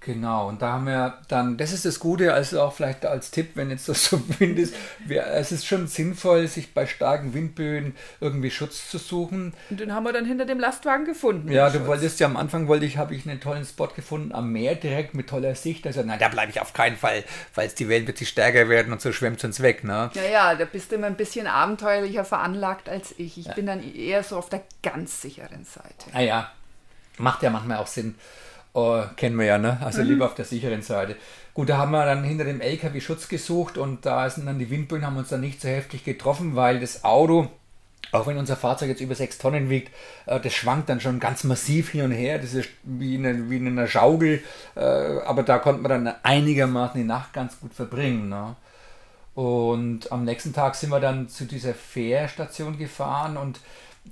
Genau, 0.04 0.48
und 0.48 0.60
da 0.60 0.72
haben 0.72 0.86
wir 0.86 1.18
dann, 1.28 1.56
das 1.56 1.72
ist 1.72 1.86
das 1.86 1.98
Gute, 1.98 2.34
also 2.34 2.60
auch 2.60 2.74
vielleicht 2.74 3.06
als 3.06 3.30
Tipp, 3.30 3.52
wenn 3.54 3.70
jetzt 3.70 3.88
das 3.88 4.04
so 4.10 4.20
Wind 4.38 4.58
ist, 4.58 4.74
wir, 5.06 5.26
es 5.28 5.50
ist 5.50 5.66
schon 5.66 5.86
sinnvoll, 5.86 6.46
sich 6.46 6.74
bei 6.74 6.86
starken 6.86 7.32
Windböen 7.32 7.96
irgendwie 8.20 8.50
Schutz 8.50 8.90
zu 8.90 8.98
suchen. 8.98 9.54
Und 9.70 9.80
den 9.80 9.94
haben 9.94 10.04
wir 10.04 10.12
dann 10.12 10.26
hinter 10.26 10.44
dem 10.44 10.60
Lastwagen 10.60 11.06
gefunden. 11.06 11.50
Ja, 11.50 11.70
du 11.70 11.78
Schutz. 11.78 11.86
wolltest 11.86 12.20
ja 12.20 12.26
am 12.26 12.36
Anfang, 12.36 12.68
wollte 12.68 12.84
ich, 12.84 12.98
habe 12.98 13.14
ich 13.14 13.26
einen 13.26 13.40
tollen 13.40 13.64
Spot 13.64 13.88
gefunden 13.88 14.32
am 14.32 14.52
Meer 14.52 14.74
direkt 14.74 15.14
mit 15.14 15.28
toller 15.28 15.54
Sicht. 15.54 15.86
Also, 15.86 16.02
nein, 16.02 16.18
da 16.18 16.28
bleibe 16.28 16.50
ich 16.50 16.60
auf 16.60 16.74
keinen 16.74 16.96
Fall, 16.96 17.24
weil 17.54 17.66
es 17.66 17.74
die 17.74 17.88
Wellen 17.88 18.06
wird 18.06 18.18
sich 18.18 18.28
stärker 18.28 18.68
werden 18.68 18.92
und 18.92 19.00
so 19.00 19.10
schwemmt 19.10 19.38
es 19.38 19.44
uns 19.44 19.60
weg. 19.60 19.84
Ne? 19.84 20.10
Ja, 20.14 20.22
ja, 20.22 20.54
da 20.54 20.66
bist 20.66 20.90
du 20.90 20.96
immer 20.96 21.06
ein 21.06 21.16
bisschen 21.16 21.46
abenteuerlicher 21.46 22.26
veranlagt 22.26 22.90
als 22.90 23.14
ich. 23.16 23.38
Ich 23.38 23.46
ja. 23.46 23.54
bin 23.54 23.66
dann 23.66 23.82
eher 23.82 24.22
so 24.22 24.36
auf 24.36 24.50
der 24.50 24.62
ganz 24.82 25.22
sicheren 25.22 25.64
Seite. 25.64 26.10
Ah 26.12 26.20
ja, 26.20 26.52
macht 27.16 27.42
ja 27.42 27.48
manchmal 27.48 27.78
auch 27.78 27.86
Sinn. 27.86 28.16
Oh, 28.76 29.04
kennen 29.16 29.38
wir 29.38 29.46
ja, 29.46 29.56
ne? 29.56 29.78
Also 29.82 30.02
mhm. 30.02 30.08
lieber 30.08 30.26
auf 30.26 30.34
der 30.34 30.44
sicheren 30.44 30.82
Seite. 30.82 31.14
Gut, 31.54 31.68
da 31.68 31.78
haben 31.78 31.92
wir 31.92 32.04
dann 32.04 32.24
hinter 32.24 32.44
dem 32.44 32.60
LKW 32.60 33.00
Schutz 33.00 33.28
gesucht 33.28 33.78
und 33.78 34.04
da 34.04 34.28
sind 34.28 34.46
dann 34.46 34.58
die 34.58 34.68
Windböen, 34.68 35.06
haben 35.06 35.16
uns 35.16 35.28
dann 35.28 35.40
nicht 35.40 35.60
so 35.60 35.68
heftig 35.68 36.04
getroffen, 36.04 36.56
weil 36.56 36.80
das 36.80 37.04
Auto, 37.04 37.48
auch 38.10 38.26
wenn 38.26 38.36
unser 38.36 38.56
Fahrzeug 38.56 38.88
jetzt 38.88 39.00
über 39.00 39.14
sechs 39.14 39.38
Tonnen 39.38 39.70
wiegt, 39.70 39.92
äh, 40.26 40.40
das 40.40 40.52
schwankt 40.52 40.88
dann 40.88 41.00
schon 41.00 41.20
ganz 41.20 41.44
massiv 41.44 41.90
hin 41.90 42.02
und 42.02 42.10
her. 42.10 42.40
Das 42.40 42.52
ist 42.52 42.68
wie 42.82 43.14
in, 43.14 43.24
eine, 43.24 43.48
wie 43.48 43.58
in 43.58 43.68
einer 43.68 43.86
Schaukel, 43.86 44.42
äh, 44.74 44.80
aber 44.80 45.44
da 45.44 45.60
konnte 45.60 45.80
man 45.80 45.90
dann 45.90 46.14
einigermaßen 46.24 47.00
die 47.00 47.06
Nacht 47.06 47.32
ganz 47.32 47.60
gut 47.60 47.74
verbringen. 47.74 48.28
Ne? 48.28 48.56
Und 49.36 50.10
am 50.10 50.24
nächsten 50.24 50.52
Tag 50.52 50.74
sind 50.74 50.90
wir 50.90 50.98
dann 50.98 51.28
zu 51.28 51.44
dieser 51.44 51.74
Fährstation 51.74 52.76
gefahren 52.76 53.36
und 53.36 53.60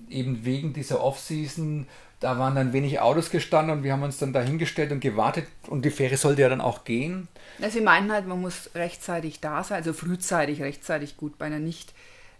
eben 0.08 0.44
wegen 0.44 0.72
dieser 0.72 1.02
Off-Season 1.02 1.88
da 2.22 2.38
waren 2.38 2.54
dann 2.54 2.72
wenig 2.72 3.00
Autos 3.00 3.30
gestanden 3.30 3.76
und 3.76 3.82
wir 3.82 3.92
haben 3.92 4.04
uns 4.04 4.18
dann 4.18 4.32
dahingestellt 4.32 4.92
und 4.92 5.00
gewartet 5.00 5.46
und 5.66 5.84
die 5.84 5.90
Fähre 5.90 6.16
sollte 6.16 6.42
ja 6.42 6.48
dann 6.48 6.60
auch 6.60 6.84
gehen. 6.84 7.26
Ja, 7.58 7.68
sie 7.68 7.80
meinen 7.80 8.12
halt, 8.12 8.28
man 8.28 8.40
muss 8.40 8.70
rechtzeitig 8.74 9.40
da 9.40 9.64
sein, 9.64 9.78
also 9.78 9.92
frühzeitig, 9.92 10.62
rechtzeitig 10.62 11.16
gut. 11.16 11.36
Bei 11.36 11.46
einer 11.46 11.58
nicht, 11.58 11.92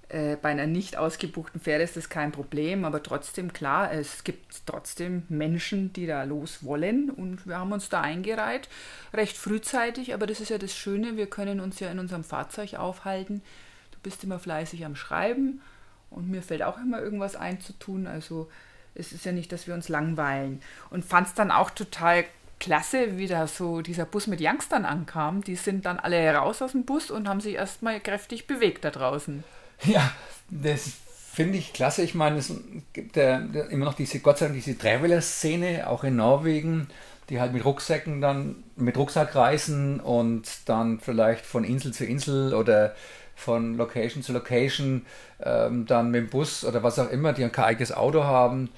äh, 0.08 0.36
bei 0.36 0.50
einer 0.50 0.66
nicht 0.66 0.96
ausgebuchten 0.96 1.60
Fähre 1.60 1.82
ist 1.82 1.96
das 1.96 2.08
kein 2.08 2.30
Problem, 2.30 2.84
aber 2.84 3.02
trotzdem 3.02 3.52
klar, 3.52 3.92
es 3.92 4.22
gibt 4.22 4.62
trotzdem 4.66 5.24
Menschen, 5.28 5.92
die 5.92 6.06
da 6.06 6.22
los 6.22 6.64
wollen 6.64 7.10
und 7.10 7.46
wir 7.48 7.58
haben 7.58 7.72
uns 7.72 7.88
da 7.88 8.02
eingereiht, 8.02 8.68
recht 9.12 9.36
frühzeitig, 9.36 10.14
aber 10.14 10.28
das 10.28 10.40
ist 10.40 10.50
ja 10.50 10.58
das 10.58 10.76
Schöne, 10.76 11.16
wir 11.16 11.26
können 11.26 11.58
uns 11.58 11.80
ja 11.80 11.90
in 11.90 11.98
unserem 11.98 12.22
Fahrzeug 12.22 12.74
aufhalten. 12.74 13.42
Du 13.90 13.98
bist 14.04 14.22
immer 14.22 14.38
fleißig 14.38 14.84
am 14.84 14.94
Schreiben 14.94 15.60
und 16.08 16.30
mir 16.30 16.42
fällt 16.42 16.62
auch 16.62 16.78
immer 16.78 17.00
irgendwas 17.00 17.34
einzutun, 17.34 18.06
also 18.06 18.48
es 18.94 19.12
ist 19.12 19.24
ja 19.24 19.32
nicht, 19.32 19.52
dass 19.52 19.66
wir 19.66 19.74
uns 19.74 19.88
langweilen. 19.88 20.60
Und 20.90 21.04
fand 21.04 21.28
es 21.28 21.34
dann 21.34 21.50
auch 21.50 21.70
total 21.70 22.24
klasse, 22.60 23.18
wie 23.18 23.26
da 23.26 23.46
so 23.46 23.80
dieser 23.80 24.04
Bus 24.04 24.26
mit 24.26 24.40
Youngstern 24.40 24.84
ankam. 24.84 25.42
Die 25.42 25.56
sind 25.56 25.84
dann 25.84 25.98
alle 25.98 26.16
heraus 26.16 26.62
aus 26.62 26.72
dem 26.72 26.84
Bus 26.84 27.10
und 27.10 27.28
haben 27.28 27.40
sich 27.40 27.54
erstmal 27.54 28.00
kräftig 28.00 28.46
bewegt 28.46 28.84
da 28.84 28.90
draußen. 28.90 29.42
Ja, 29.84 30.12
das 30.48 30.92
finde 31.32 31.58
ich 31.58 31.72
klasse. 31.72 32.02
Ich 32.02 32.14
meine, 32.14 32.38
es 32.38 32.52
gibt 32.92 33.16
ja 33.16 33.38
immer 33.38 33.86
noch 33.86 33.94
diese, 33.94 34.20
Gott 34.20 34.38
sei 34.38 34.46
Dank, 34.46 34.62
diese 34.62 34.78
Traveler-Szene, 34.78 35.88
auch 35.88 36.04
in 36.04 36.16
Norwegen, 36.16 36.88
die 37.30 37.40
halt 37.40 37.52
mit 37.52 37.64
Rucksäcken 37.64 38.20
dann, 38.20 38.62
mit 38.76 38.96
Rucksack 38.96 39.34
reisen 39.34 39.98
und 40.00 40.46
dann 40.66 41.00
vielleicht 41.00 41.46
von 41.46 41.64
Insel 41.64 41.92
zu 41.92 42.04
Insel 42.04 42.54
oder 42.54 42.94
von 43.42 43.76
Location 43.76 44.22
zu 44.22 44.32
Location, 44.32 45.04
ähm, 45.42 45.86
dann 45.86 46.10
mit 46.10 46.22
dem 46.22 46.30
Bus 46.30 46.64
oder 46.64 46.82
was 46.82 46.98
auch 46.98 47.10
immer, 47.10 47.32
die 47.32 47.44
ein 47.44 47.54
eigenes 47.54 47.92
Auto 47.92 48.24
haben. 48.24 48.70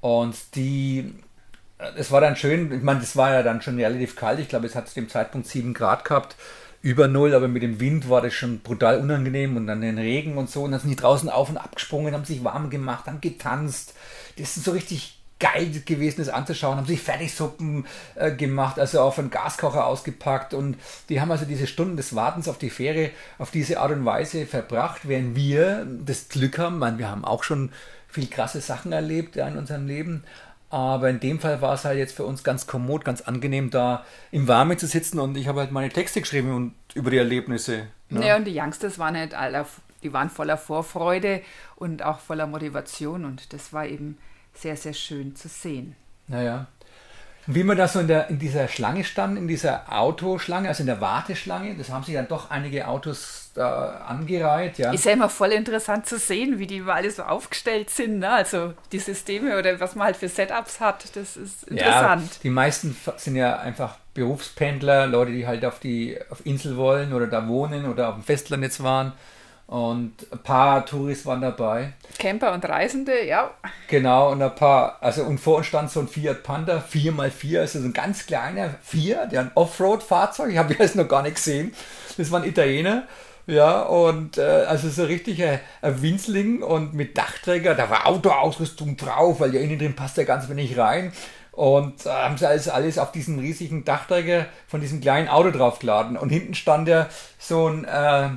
Und 0.00 0.36
die, 0.54 1.14
äh, 1.78 1.90
es 1.96 2.10
war 2.10 2.20
dann 2.20 2.36
schön, 2.36 2.72
ich 2.72 2.82
meine, 2.82 3.00
das 3.00 3.16
war 3.16 3.32
ja 3.32 3.42
dann 3.42 3.62
schon 3.62 3.78
relativ 3.78 4.16
kalt, 4.16 4.38
ich 4.38 4.48
glaube, 4.48 4.66
es 4.66 4.74
hat 4.74 4.88
zu 4.88 4.94
dem 4.94 5.08
Zeitpunkt 5.08 5.46
7 5.46 5.74
Grad 5.74 6.04
gehabt, 6.04 6.36
über 6.82 7.08
Null, 7.08 7.34
aber 7.34 7.48
mit 7.48 7.62
dem 7.62 7.78
Wind 7.78 8.08
war 8.08 8.22
das 8.22 8.32
schon 8.32 8.60
brutal 8.60 9.00
unangenehm 9.00 9.56
und 9.56 9.66
dann 9.66 9.82
den 9.82 9.98
Regen 9.98 10.38
und 10.38 10.48
so. 10.48 10.62
Und 10.62 10.72
dann 10.72 10.80
sind 10.80 10.90
die 10.90 10.96
draußen 10.96 11.28
auf 11.28 11.50
und 11.50 11.58
ab 11.58 11.74
gesprungen, 11.74 12.14
haben 12.14 12.24
sich 12.24 12.42
warm 12.42 12.70
gemacht, 12.70 13.06
haben 13.06 13.20
getanzt. 13.20 13.94
Das 14.38 14.56
ist 14.56 14.64
so 14.64 14.70
richtig 14.70 15.19
geil 15.40 15.70
gewesen, 15.84 16.18
das 16.18 16.28
anzuschauen, 16.28 16.76
haben 16.76 16.86
sich 16.86 17.00
Fertigsuppen 17.00 17.86
äh, 18.14 18.30
gemacht, 18.30 18.78
also 18.78 19.00
auf 19.00 19.18
einen 19.18 19.30
Gaskocher 19.30 19.86
ausgepackt 19.86 20.54
und 20.54 20.76
die 21.08 21.20
haben 21.20 21.30
also 21.30 21.46
diese 21.46 21.66
Stunden 21.66 21.96
des 21.96 22.14
Wartens 22.14 22.46
auf 22.46 22.58
die 22.58 22.70
Fähre 22.70 23.10
auf 23.38 23.50
diese 23.50 23.80
Art 23.80 23.90
und 23.90 24.04
Weise 24.04 24.46
verbracht, 24.46 25.08
während 25.08 25.34
wir 25.34 25.86
das 26.04 26.28
Glück 26.28 26.58
haben, 26.58 26.78
meine, 26.78 26.98
wir 26.98 27.08
haben 27.08 27.24
auch 27.24 27.42
schon 27.42 27.72
viel 28.06 28.28
krasse 28.28 28.60
Sachen 28.60 28.92
erlebt 28.92 29.36
ja, 29.36 29.48
in 29.48 29.56
unserem 29.56 29.86
Leben, 29.86 30.24
aber 30.68 31.08
in 31.10 31.18
dem 31.18 31.40
Fall 31.40 31.60
war 31.62 31.74
es 31.74 31.84
halt 31.84 31.98
jetzt 31.98 32.14
für 32.14 32.24
uns 32.24 32.44
ganz 32.44 32.66
kommod, 32.66 33.04
ganz 33.04 33.22
angenehm, 33.22 33.70
da 33.70 34.04
im 34.30 34.46
Warmen 34.46 34.78
zu 34.78 34.86
sitzen 34.86 35.18
und 35.18 35.36
ich 35.36 35.48
habe 35.48 35.60
halt 35.60 35.72
meine 35.72 35.88
Texte 35.88 36.20
geschrieben 36.20 36.54
und 36.54 36.74
über 36.94 37.10
die 37.10 37.18
Erlebnisse. 37.18 37.88
Ne? 38.10 38.26
Ja, 38.26 38.36
und 38.36 38.44
die 38.44 38.56
Youngsters 38.56 38.98
waren 38.98 39.16
halt 39.16 39.34
alle, 39.34 39.64
die 40.02 40.12
waren 40.12 40.28
voller 40.28 40.58
Vorfreude 40.58 41.42
und 41.76 42.04
auch 42.04 42.20
voller 42.20 42.46
Motivation 42.46 43.24
und 43.24 43.52
das 43.52 43.72
war 43.72 43.86
eben 43.86 44.18
sehr, 44.54 44.76
sehr 44.76 44.92
schön 44.94 45.36
zu 45.36 45.48
sehen. 45.48 45.96
Naja. 46.28 46.66
wie 47.46 47.64
wir 47.64 47.74
da 47.74 47.88
so 47.88 47.98
in, 47.98 48.06
der, 48.06 48.28
in 48.28 48.38
dieser 48.38 48.68
Schlange 48.68 49.02
standen, 49.02 49.36
in 49.36 49.48
dieser 49.48 49.92
Autoschlange, 49.92 50.68
also 50.68 50.82
in 50.82 50.86
der 50.86 51.00
Warteschlange, 51.00 51.74
das 51.76 51.88
haben 51.90 52.04
sich 52.04 52.14
dann 52.14 52.28
doch 52.28 52.50
einige 52.50 52.86
Autos 52.86 53.50
da 53.54 54.04
angereiht. 54.06 54.78
Ja. 54.78 54.92
Ist 54.92 55.04
ja 55.04 55.12
immer 55.12 55.28
voll 55.28 55.50
interessant 55.50 56.06
zu 56.06 56.18
sehen, 56.18 56.58
wie 56.60 56.66
die 56.66 56.82
alle 56.82 57.10
so 57.10 57.24
aufgestellt 57.24 57.90
sind. 57.90 58.20
Ne? 58.20 58.30
Also 58.30 58.74
die 58.92 59.00
Systeme 59.00 59.58
oder 59.58 59.80
was 59.80 59.96
man 59.96 60.06
halt 60.06 60.16
für 60.16 60.28
Setups 60.28 60.78
hat, 60.80 61.16
das 61.16 61.36
ist 61.36 61.64
interessant. 61.64 62.22
Ja, 62.22 62.40
die 62.44 62.50
meisten 62.50 62.96
sind 63.16 63.34
ja 63.34 63.58
einfach 63.58 63.96
Berufspendler, 64.14 65.06
Leute, 65.06 65.32
die 65.32 65.46
halt 65.46 65.64
auf 65.64 65.80
die 65.80 66.18
auf 66.30 66.44
Insel 66.46 66.76
wollen 66.76 67.12
oder 67.12 67.26
da 67.26 67.48
wohnen 67.48 67.86
oder 67.86 68.10
auf 68.10 68.14
dem 68.14 68.24
Festland 68.24 68.62
jetzt 68.62 68.82
waren. 68.82 69.12
Und 69.70 70.14
ein 70.32 70.38
paar 70.40 70.84
Touris 70.84 71.24
waren 71.26 71.42
dabei. 71.42 71.92
Camper 72.18 72.52
und 72.54 72.68
Reisende, 72.68 73.24
ja. 73.24 73.52
Genau, 73.86 74.32
und 74.32 74.42
ein 74.42 74.52
paar, 74.56 74.98
also 75.00 75.22
und 75.22 75.38
vor 75.38 75.58
uns 75.58 75.66
stand 75.66 75.92
so 75.92 76.00
ein 76.00 76.08
Fiat 76.08 76.42
Panda, 76.42 76.82
4x4, 76.92 77.60
also 77.60 77.78
so 77.78 77.86
ein 77.86 77.92
ganz 77.92 78.26
kleiner 78.26 78.74
Fiat, 78.82 79.30
der 79.30 79.42
ein 79.42 79.52
Offroad-Fahrzeug, 79.54 80.50
ich 80.50 80.58
habe 80.58 80.74
das 80.78 80.96
noch 80.96 81.06
gar 81.06 81.22
nicht 81.22 81.36
gesehen. 81.36 81.72
Das 82.18 82.32
war 82.32 82.42
ein 82.42 82.48
Italiener. 82.48 83.04
Ja, 83.46 83.82
und 83.82 84.38
äh, 84.38 84.42
also 84.42 84.88
so 84.88 85.04
richtig 85.04 85.40
ein, 85.44 85.60
ein 85.82 86.02
Winzling 86.02 86.64
und 86.64 86.92
mit 86.94 87.16
Dachträger, 87.16 87.76
da 87.76 87.88
war 87.88 88.08
Autoausrüstung 88.08 88.96
drauf, 88.96 89.38
weil 89.38 89.54
ja 89.54 89.60
innen 89.60 89.78
drin 89.78 89.94
passt 89.94 90.16
ja 90.16 90.24
ganz 90.24 90.48
wenig 90.48 90.76
rein. 90.78 91.12
Und 91.52 92.06
äh, 92.06 92.08
haben 92.08 92.36
sie 92.36 92.48
alles, 92.48 92.68
alles 92.68 92.98
auf 92.98 93.12
diesen 93.12 93.38
riesigen 93.38 93.84
Dachträger 93.84 94.46
von 94.66 94.80
diesem 94.80 95.00
kleinen 95.00 95.28
Auto 95.28 95.52
draufgeladen. 95.52 96.16
Und 96.16 96.30
hinten 96.30 96.54
stand 96.54 96.88
ja 96.88 97.08
so 97.38 97.68
ein, 97.68 97.84
äh, 97.84 98.30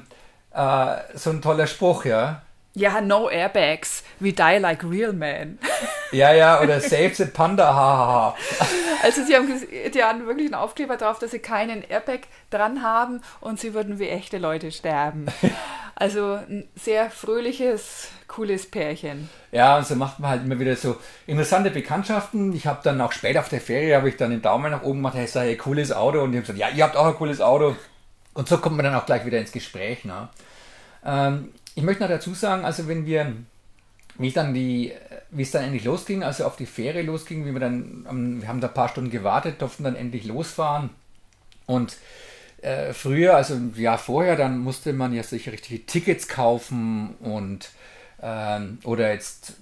äh, 0.54 0.96
so 1.16 1.30
ein 1.30 1.42
toller 1.42 1.68
Spruch, 1.68 2.06
ja. 2.06 2.42
Ja, 2.76 3.02
no 3.02 3.30
airbags. 3.30 4.04
We 4.20 4.34
die 4.34 4.58
like 4.58 4.84
real 4.84 5.14
men. 5.14 5.60
Ja, 6.12 6.34
ja, 6.34 6.60
oder 6.60 6.80
save 6.80 7.14
the 7.14 7.26
panda, 7.26 7.72
hahaha. 7.72 8.36
Also 9.04 9.24
sie 9.24 9.36
haben, 9.36 9.48
die 9.94 10.04
haben 10.04 10.26
wirklich 10.26 10.48
einen 10.48 10.56
Aufkleber 10.56 10.98
drauf, 10.98 11.20
dass 11.20 11.32
sie 11.32 11.40
keinen 11.40 11.84
Airbag 11.84 12.22
dran 12.50 12.82
haben 12.82 13.22
und 13.42 13.60
sie 13.60 13.76
würden 13.76 14.00
wie 14.00 14.10
echte 14.10 14.38
Leute 14.38 14.72
sterben. 14.72 15.28
Also 15.96 16.34
ein 16.34 16.68
sehr 16.76 17.12
fröhliches, 17.12 18.08
cooles 18.28 18.70
Pärchen. 18.70 19.30
Ja, 19.52 19.78
und 19.78 19.86
so 19.86 19.96
macht 19.96 20.20
man 20.20 20.32
halt 20.32 20.44
immer 20.44 20.60
wieder 20.60 20.76
so 20.76 20.98
interessante 21.28 21.70
Bekanntschaften. 21.70 22.52
Ich 22.54 22.66
habe 22.66 22.80
dann 22.84 23.00
auch 23.00 23.12
später 23.12 23.42
auf 23.42 23.50
der 23.50 23.62
Ferie, 23.62 23.96
habe 23.96 24.10
ich 24.10 24.18
dann 24.18 24.32
den 24.32 24.42
Daumen 24.42 24.72
nach 24.72 24.82
oben 24.82 25.00
gemacht, 25.00 25.14
hey, 25.14 25.28
sei 25.28 25.52
ein 25.52 25.58
cooles 25.60 25.92
Auto. 25.92 26.22
Und 26.22 26.32
die 26.32 26.40
haben 26.40 26.44
gesagt, 26.44 26.58
ja, 26.58 26.70
ihr 26.70 26.84
habt 26.84 26.98
auch 26.98 27.06
ein 27.06 27.14
cooles 27.14 27.42
Auto. 27.42 27.76
Und 28.34 28.48
so 28.48 28.58
kommt 28.58 28.75
man 28.75 28.86
dann 28.86 28.96
auch 28.96 29.06
gleich 29.06 29.25
wieder 29.25 29.40
ins 29.40 29.52
Gespräch. 29.52 30.06
Ne? 30.06 30.30
Ähm, 31.06 31.50
ich 31.75 31.84
möchte 31.84 32.04
noch 32.04 32.10
dazu 32.10 32.34
sagen, 32.34 32.66
also 32.66 32.88
wenn 32.88 33.06
wir, 33.06 33.34
wie 34.18 34.32
dann 34.32 34.54
die, 34.54 34.94
wie 35.32 35.44
es 35.44 35.52
dann 35.52 35.63
endlich 35.63 35.84
losging, 35.84 36.24
also 36.24 36.46
auf 36.46 36.56
die 36.56 36.66
Fähre 36.66 37.02
losging, 37.02 37.46
wie 37.46 37.54
wir 37.54 37.60
dann, 37.60 38.40
wir 38.42 38.48
haben 38.48 38.62
da 38.62 38.68
ein 38.68 38.74
paar 38.74 38.90
Stunden 38.90 39.12
gewartet, 39.12 39.62
durften 39.62 39.84
dann 39.84 39.96
endlich 39.96 40.25
losfahren. 40.25 40.90
Und 41.66 41.98
äh, 42.62 42.94
früher, 42.94 43.36
also 43.36 43.56
ein 43.56 43.74
Jahr 43.75 43.98
vorher, 43.98 44.36
dann 44.36 44.60
musste 44.60 44.94
man 44.94 45.13
ja 45.13 45.24
sicher 45.24 45.52
richtige 45.52 45.86
Tickets 45.86 46.28
kaufen 46.28 47.16
und 47.20 47.70
ähm, 48.22 48.80
oder 48.84 49.12
jetzt, 49.12 49.58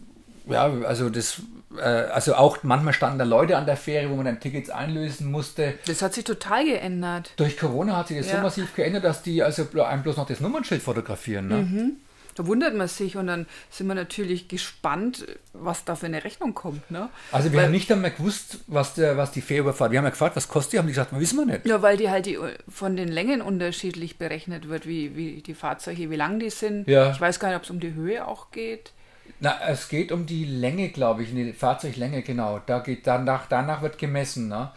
ja, 0.48 0.72
also 0.84 1.10
das 1.10 1.42
äh, 1.78 1.82
also 1.82 2.36
auch 2.36 2.64
manchmal 2.64 2.94
standen 2.94 3.20
da 3.20 3.26
Leute 3.26 3.58
an 3.58 3.66
der 3.66 3.78
Fähre, 3.78 4.10
wo 4.10 4.16
man 4.16 4.26
dann 4.26 4.40
Tickets 4.40 4.70
einlösen 4.70 5.32
musste. 5.32 5.76
Das 5.86 6.02
hat 6.02 6.14
sich 6.14 6.24
total 6.24 6.66
geändert. 6.66 7.32
Durch 7.38 7.58
Corona 7.58 7.98
hat 7.98 8.10
sich 8.10 8.18
das 8.18 8.28
ja. 8.30 8.38
so 8.38 8.42
massiv 8.42 8.76
geändert, 8.76 9.04
dass 9.04 9.24
die 9.24 9.44
also 9.44 9.68
einem 9.84 10.04
bloß 10.04 10.18
noch 10.18 10.28
das 10.28 10.40
Nummernschild 10.40 10.82
fotografieren. 10.82 11.48
Ne? 11.48 11.58
Mhm. 11.58 11.92
Da 12.36 12.48
wundert 12.48 12.76
man 12.76 12.88
sich 12.88 13.18
und 13.18 13.28
dann 13.28 13.46
sind 13.70 13.88
wir 13.88 13.94
natürlich 13.94 14.48
gespannt, 14.48 15.26
was 15.52 15.84
da 15.84 15.96
für 15.96 16.06
eine 16.06 16.24
Rechnung 16.24 16.54
kommt. 16.54 16.90
Ne? 16.90 17.10
Also 17.32 17.52
wir 17.52 17.58
weil, 17.58 17.66
haben 17.66 17.72
nicht 17.72 17.92
einmal 17.92 18.12
gewusst, 18.12 18.60
was, 18.68 18.94
der, 18.94 19.18
was 19.18 19.32
die 19.32 19.42
Fährüberfahrt, 19.42 19.92
wir 19.92 20.00
haben 20.00 20.06
ja 20.06 20.12
gefragt, 20.12 20.38
was 20.38 20.48
kostet 20.48 20.74
die, 20.74 20.78
haben 20.80 20.88
die 20.88 20.94
gesagt, 20.94 21.12
wissen 21.20 21.40
wir 21.40 21.46
nicht. 21.46 21.66
Ja, 21.66 21.82
weil 21.82 21.98
die 21.98 22.10
halt 22.10 22.26
die, 22.26 22.40
von 22.70 22.96
den 22.96 23.10
Längen 23.10 23.42
unterschiedlich 23.42 24.18
berechnet 24.18 24.70
wird, 24.70 24.88
wie, 24.88 25.16
wie 25.18 25.42
die 25.42 25.54
Fahrzeuge, 25.54 26.10
wie 26.10 26.16
lang 26.16 26.40
die 26.40 26.50
sind. 26.50 26.88
Ja. 26.88 27.12
Ich 27.12 27.20
weiß 27.20 27.40
gar 27.42 27.50
nicht, 27.50 27.58
ob 27.58 27.64
es 27.64 27.70
um 27.70 27.82
die 27.82 27.94
Höhe 27.94 28.26
auch 28.26 28.52
geht. 28.52 28.94
Na, 29.42 29.60
es 29.68 29.90
geht 29.90 30.12
um 30.12 30.28
die 30.28 30.46
Länge, 30.46 30.90
glaube 30.90 31.24
ich, 31.24 31.32
die 31.32 31.52
Fahrzeuglänge, 31.52 32.22
genau. 32.22 32.62
Da 32.64 32.78
geht 32.78 33.08
danach, 33.08 33.48
danach 33.48 33.82
wird 33.82 33.98
gemessen. 33.98 34.48
Ne? 34.48 34.72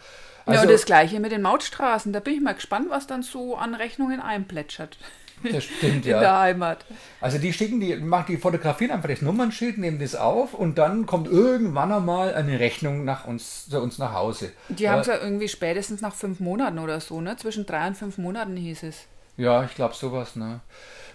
Also, 0.47 0.57
ja, 0.57 0.61
und 0.63 0.71
das 0.71 0.85
gleiche 0.85 1.19
mit 1.19 1.31
den 1.31 1.43
Mautstraßen. 1.43 2.11
Da 2.11 2.19
bin 2.19 2.33
ich 2.33 2.41
mal 2.41 2.55
gespannt, 2.55 2.87
was 2.89 3.05
dann 3.05 3.21
so 3.21 3.55
an 3.57 3.75
Rechnungen 3.75 4.19
einplätschert. 4.19 4.97
Das 5.43 5.65
stimmt, 5.65 6.05
ja. 6.05 6.17
In 6.17 6.21
der 6.21 6.39
Heimat. 6.39 6.85
Also 7.21 7.37
die 7.37 7.53
schicken, 7.53 7.79
die 7.79 7.95
machen 7.95 8.25
die 8.29 8.37
fotografieren 8.37 8.91
einfach 8.91 9.09
das 9.09 9.21
Nummernschild, 9.21 9.77
nehmen 9.77 9.99
das 9.99 10.15
auf 10.15 10.55
und 10.55 10.79
dann 10.79 11.05
kommt 11.05 11.27
irgendwann 11.27 11.91
einmal 11.91 12.33
eine 12.33 12.59
Rechnung 12.59 13.05
nach 13.05 13.27
uns, 13.27 13.69
zu 13.69 13.79
uns 13.79 13.99
nach 13.99 14.13
Hause. 14.13 14.51
Die 14.69 14.89
haben 14.89 15.01
es 15.01 15.07
ja 15.07 15.17
irgendwie 15.21 15.47
spätestens 15.47 16.01
nach 16.01 16.15
fünf 16.15 16.39
Monaten 16.39 16.79
oder 16.79 16.99
so, 17.01 17.21
ne? 17.21 17.37
Zwischen 17.37 17.67
drei 17.67 17.85
und 17.85 17.95
fünf 17.95 18.17
Monaten 18.17 18.57
hieß 18.57 18.81
es. 18.81 19.05
Ja, 19.37 19.63
ich 19.65 19.75
glaube 19.75 19.95
sowas, 19.95 20.35
ne? 20.35 20.61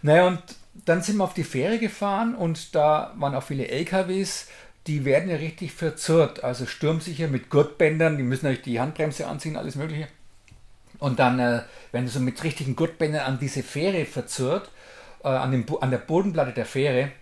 Naja, 0.02 0.26
und 0.26 0.42
dann 0.84 1.02
sind 1.02 1.16
wir 1.16 1.24
auf 1.24 1.34
die 1.34 1.44
Fähre 1.44 1.78
gefahren 1.78 2.34
und 2.34 2.74
da 2.74 3.12
waren 3.16 3.34
auch 3.34 3.42
viele 3.42 3.68
LKWs. 3.68 4.48
Die 4.86 5.04
werden 5.04 5.28
ja 5.28 5.36
richtig 5.36 5.72
verzurrt, 5.72 6.42
also 6.42 6.66
sturmsicher 6.66 7.28
mit 7.28 7.50
Gurtbändern. 7.50 8.16
Die 8.16 8.22
müssen 8.22 8.46
natürlich 8.46 8.64
die 8.64 8.80
Handbremse 8.80 9.26
anziehen, 9.26 9.56
alles 9.56 9.74
Mögliche. 9.76 10.08
Und 10.98 11.18
dann 11.18 11.38
äh, 11.38 11.62
werden 11.92 12.08
so 12.08 12.20
mit 12.20 12.42
richtigen 12.44 12.76
Gurtbändern 12.76 13.26
an 13.26 13.38
diese 13.38 13.62
Fähre 13.62 14.04
verzurrt, 14.04 14.70
äh, 15.22 15.28
an, 15.28 15.50
dem, 15.50 15.64
an 15.80 15.90
der 15.90 15.98
Bodenplatte 15.98 16.52
der 16.52 16.66
Fähre. 16.66 17.12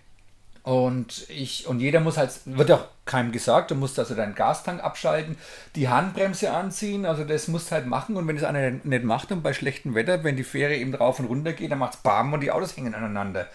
Und 0.63 1.25
ich, 1.29 1.67
und 1.67 1.79
jeder 1.79 1.99
muss 1.99 2.17
halt, 2.17 2.31
wird 2.45 2.71
auch 2.71 2.85
keinem 3.05 3.31
gesagt, 3.31 3.71
du 3.71 3.75
musst 3.75 3.97
also 3.97 4.13
deinen 4.13 4.35
Gastank 4.35 4.83
abschalten, 4.83 5.37
die 5.75 5.89
Handbremse 5.89 6.51
anziehen, 6.51 7.05
also 7.05 7.23
das 7.23 7.47
musst 7.47 7.71
du 7.71 7.75
halt 7.75 7.87
machen. 7.87 8.17
Und 8.17 8.27
wenn 8.27 8.37
es 8.37 8.43
einer 8.43 8.71
nicht 8.71 9.03
macht 9.03 9.31
und 9.31 9.41
bei 9.41 9.53
schlechtem 9.53 9.95
Wetter, 9.95 10.23
wenn 10.23 10.35
die 10.35 10.43
Fähre 10.43 10.75
eben 10.75 10.91
drauf 10.91 11.19
und 11.19 11.25
runter 11.25 11.53
geht, 11.53 11.71
dann 11.71 11.79
macht 11.79 11.95
es 11.95 11.99
BAM 12.01 12.33
und 12.33 12.41
die 12.41 12.51
Autos 12.51 12.75
hängen 12.77 12.93
aneinander. 12.93 13.47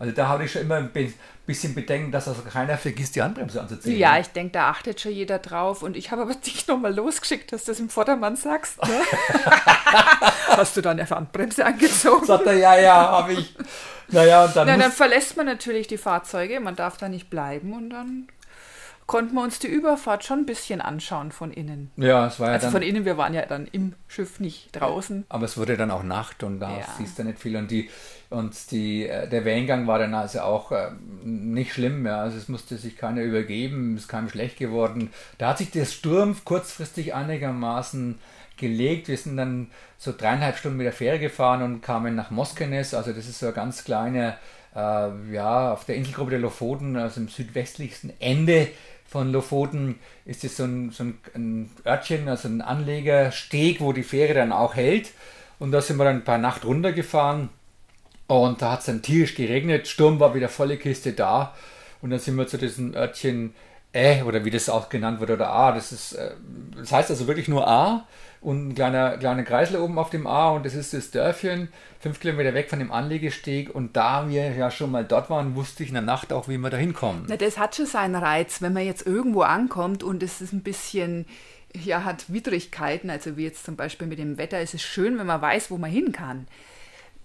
Also 0.00 0.14
da 0.14 0.28
habe 0.28 0.46
ich 0.46 0.52
schon 0.52 0.62
immer 0.62 0.76
ein 0.76 0.90
bisschen 1.44 1.74
Bedenken, 1.74 2.10
dass 2.10 2.26
also 2.26 2.40
keiner 2.40 2.78
vergisst, 2.78 3.16
die 3.16 3.22
Handbremse 3.22 3.60
anzuziehen. 3.60 3.98
Ja, 3.98 4.18
ich 4.18 4.28
denke, 4.28 4.52
da 4.52 4.70
achtet 4.70 4.98
schon 4.98 5.12
jeder 5.12 5.38
drauf. 5.38 5.82
Und 5.82 5.94
ich 5.94 6.10
habe 6.10 6.22
aber 6.22 6.34
dich 6.46 6.66
nochmal 6.66 6.94
losgeschickt, 6.94 7.52
dass 7.52 7.64
du 7.64 7.72
das 7.72 7.80
im 7.80 7.90
Vordermann 7.90 8.34
sagst. 8.34 8.82
Ne? 8.82 8.88
Hast 10.46 10.74
du 10.78 10.80
dann 10.80 10.98
eine 10.98 11.08
Handbremse 11.08 11.66
angezogen? 11.66 12.24
Sagt 12.24 12.46
er, 12.46 12.54
ja, 12.54 12.78
ja, 12.78 13.10
habe 13.10 13.34
ich. 13.34 13.54
Naja, 14.12 14.44
und 14.44 14.56
dann, 14.56 14.66
Na, 14.66 14.76
dann 14.76 14.92
verlässt 14.92 15.36
man 15.36 15.46
natürlich 15.46 15.86
die 15.86 15.98
Fahrzeuge, 15.98 16.60
man 16.60 16.76
darf 16.76 16.96
da 16.96 17.08
nicht 17.08 17.30
bleiben 17.30 17.72
und 17.72 17.90
dann 17.90 18.28
konnten 19.06 19.34
wir 19.34 19.42
uns 19.42 19.58
die 19.58 19.66
Überfahrt 19.66 20.24
schon 20.24 20.40
ein 20.40 20.46
bisschen 20.46 20.80
anschauen 20.80 21.32
von 21.32 21.50
innen. 21.50 21.90
Ja, 21.96 22.28
es 22.28 22.38
war 22.38 22.48
ja 22.48 22.54
also 22.54 22.66
dann, 22.66 22.72
von 22.72 22.82
innen, 22.82 23.04
wir 23.04 23.16
waren 23.16 23.34
ja 23.34 23.44
dann 23.44 23.66
im 23.72 23.94
Schiff, 24.06 24.38
nicht 24.38 24.68
draußen. 24.72 25.24
Aber 25.28 25.46
es 25.46 25.58
wurde 25.58 25.76
dann 25.76 25.90
auch 25.90 26.04
Nacht 26.04 26.44
und 26.44 26.60
da 26.60 26.70
ja. 26.70 26.84
siehst 26.96 27.18
du 27.18 27.24
nicht 27.24 27.40
viel 27.40 27.56
und 27.56 27.72
die 27.72 27.90
und 28.30 28.70
die, 28.70 29.08
äh, 29.08 29.28
der 29.28 29.44
Wellengang 29.44 29.88
war 29.88 29.98
dann 29.98 30.14
also 30.14 30.42
auch 30.42 30.70
äh, 30.70 30.92
nicht 31.24 31.72
schlimm, 31.72 32.06
ja. 32.06 32.20
also 32.20 32.38
es 32.38 32.46
musste 32.46 32.76
sich 32.76 32.96
keiner 32.96 33.22
übergeben, 33.22 33.96
es 33.96 34.06
kam 34.06 34.28
schlecht 34.28 34.56
geworden. 34.58 35.10
Da 35.38 35.48
hat 35.48 35.58
sich 35.58 35.72
der 35.72 35.84
Sturm 35.84 36.36
kurzfristig 36.44 37.12
einigermaßen 37.12 38.20
gelegt. 38.60 39.08
Wir 39.08 39.16
sind 39.16 39.36
dann 39.36 39.68
so 39.98 40.12
dreieinhalb 40.16 40.56
Stunden 40.56 40.76
mit 40.76 40.86
der 40.86 40.92
Fähre 40.92 41.18
gefahren 41.18 41.62
und 41.62 41.82
kamen 41.82 42.14
nach 42.14 42.30
Moskenes. 42.30 42.94
Also 42.94 43.12
das 43.12 43.26
ist 43.26 43.40
so 43.40 43.48
ein 43.48 43.54
ganz 43.54 43.84
kleiner, 43.84 44.36
äh, 44.76 45.32
ja, 45.32 45.72
auf 45.72 45.84
der 45.84 45.96
Inselgruppe 45.96 46.30
der 46.30 46.38
Lofoten, 46.38 46.96
also 46.96 47.20
im 47.20 47.28
südwestlichsten 47.28 48.12
Ende 48.20 48.68
von 49.08 49.32
Lofoten 49.32 49.98
ist 50.24 50.44
es 50.44 50.56
so 50.56 50.64
ein, 50.64 50.92
so 50.92 51.02
ein 51.34 51.68
Örtchen, 51.84 52.28
also 52.28 52.46
ein 52.46 52.60
Anlegersteg, 52.60 53.80
wo 53.80 53.92
die 53.92 54.04
Fähre 54.04 54.34
dann 54.34 54.52
auch 54.52 54.76
hält. 54.76 55.10
Und 55.58 55.72
da 55.72 55.80
sind 55.80 55.96
wir 55.96 56.04
dann 56.04 56.16
ein 56.16 56.24
paar 56.24 56.38
Nacht 56.38 56.64
runtergefahren 56.64 57.48
und 58.28 58.62
da 58.62 58.72
hat 58.72 58.80
es 58.80 58.86
dann 58.86 59.02
tierisch 59.02 59.34
geregnet. 59.34 59.88
Sturm 59.88 60.20
war 60.20 60.36
wieder 60.36 60.48
volle 60.48 60.76
Kiste 60.76 61.12
da. 61.12 61.52
Und 62.00 62.10
dann 62.10 62.20
sind 62.20 62.36
wir 62.36 62.46
zu 62.46 62.58
diesem 62.58 62.94
Örtchen 62.94 63.54
Ä, 63.94 64.22
oder 64.22 64.44
wie 64.44 64.50
das 64.50 64.68
auch 64.68 64.88
genannt 64.88 65.20
wird, 65.20 65.30
oder 65.30 65.50
A. 65.50 65.72
Das, 65.72 65.90
ist, 65.90 66.12
äh, 66.12 66.32
das 66.76 66.92
heißt 66.92 67.10
also 67.10 67.26
wirklich 67.26 67.48
nur 67.48 67.66
A 67.66 68.06
und 68.40 68.68
ein 68.68 68.74
kleiner, 68.74 69.18
kleiner 69.18 69.42
Kreisel 69.42 69.80
oben 69.80 69.98
auf 69.98 70.10
dem 70.10 70.26
A 70.26 70.50
und 70.50 70.64
das 70.64 70.74
ist 70.74 70.94
das 70.94 71.10
Dörfchen, 71.10 71.68
fünf 71.98 72.20
Kilometer 72.20 72.54
weg 72.54 72.70
von 72.70 72.78
dem 72.78 72.92
Anlegesteg 72.92 73.74
und 73.74 73.96
da 73.96 74.28
wir 74.28 74.52
ja 74.52 74.70
schon 74.70 74.90
mal 74.90 75.04
dort 75.04 75.28
waren, 75.28 75.56
wusste 75.56 75.82
ich 75.82 75.90
in 75.90 75.94
der 75.94 76.02
Nacht 76.02 76.32
auch, 76.32 76.48
wie 76.48 76.56
wir 76.56 76.70
da 76.70 76.76
hinkommen. 76.76 77.26
Das 77.38 77.58
hat 77.58 77.74
schon 77.74 77.86
seinen 77.86 78.14
Reiz, 78.14 78.62
wenn 78.62 78.72
man 78.72 78.86
jetzt 78.86 79.06
irgendwo 79.06 79.42
ankommt 79.42 80.02
und 80.02 80.22
es 80.22 80.40
ist 80.40 80.52
ein 80.52 80.62
bisschen, 80.62 81.26
ja, 81.74 82.04
hat 82.04 82.32
Widrigkeiten, 82.32 83.10
also 83.10 83.36
wie 83.36 83.44
jetzt 83.44 83.64
zum 83.64 83.76
Beispiel 83.76 84.06
mit 84.06 84.18
dem 84.18 84.38
Wetter, 84.38 84.60
ist 84.62 84.74
es 84.74 84.82
schön, 84.82 85.18
wenn 85.18 85.26
man 85.26 85.42
weiß, 85.42 85.70
wo 85.70 85.78
man 85.78 85.90
hin 85.90 86.12
kann 86.12 86.46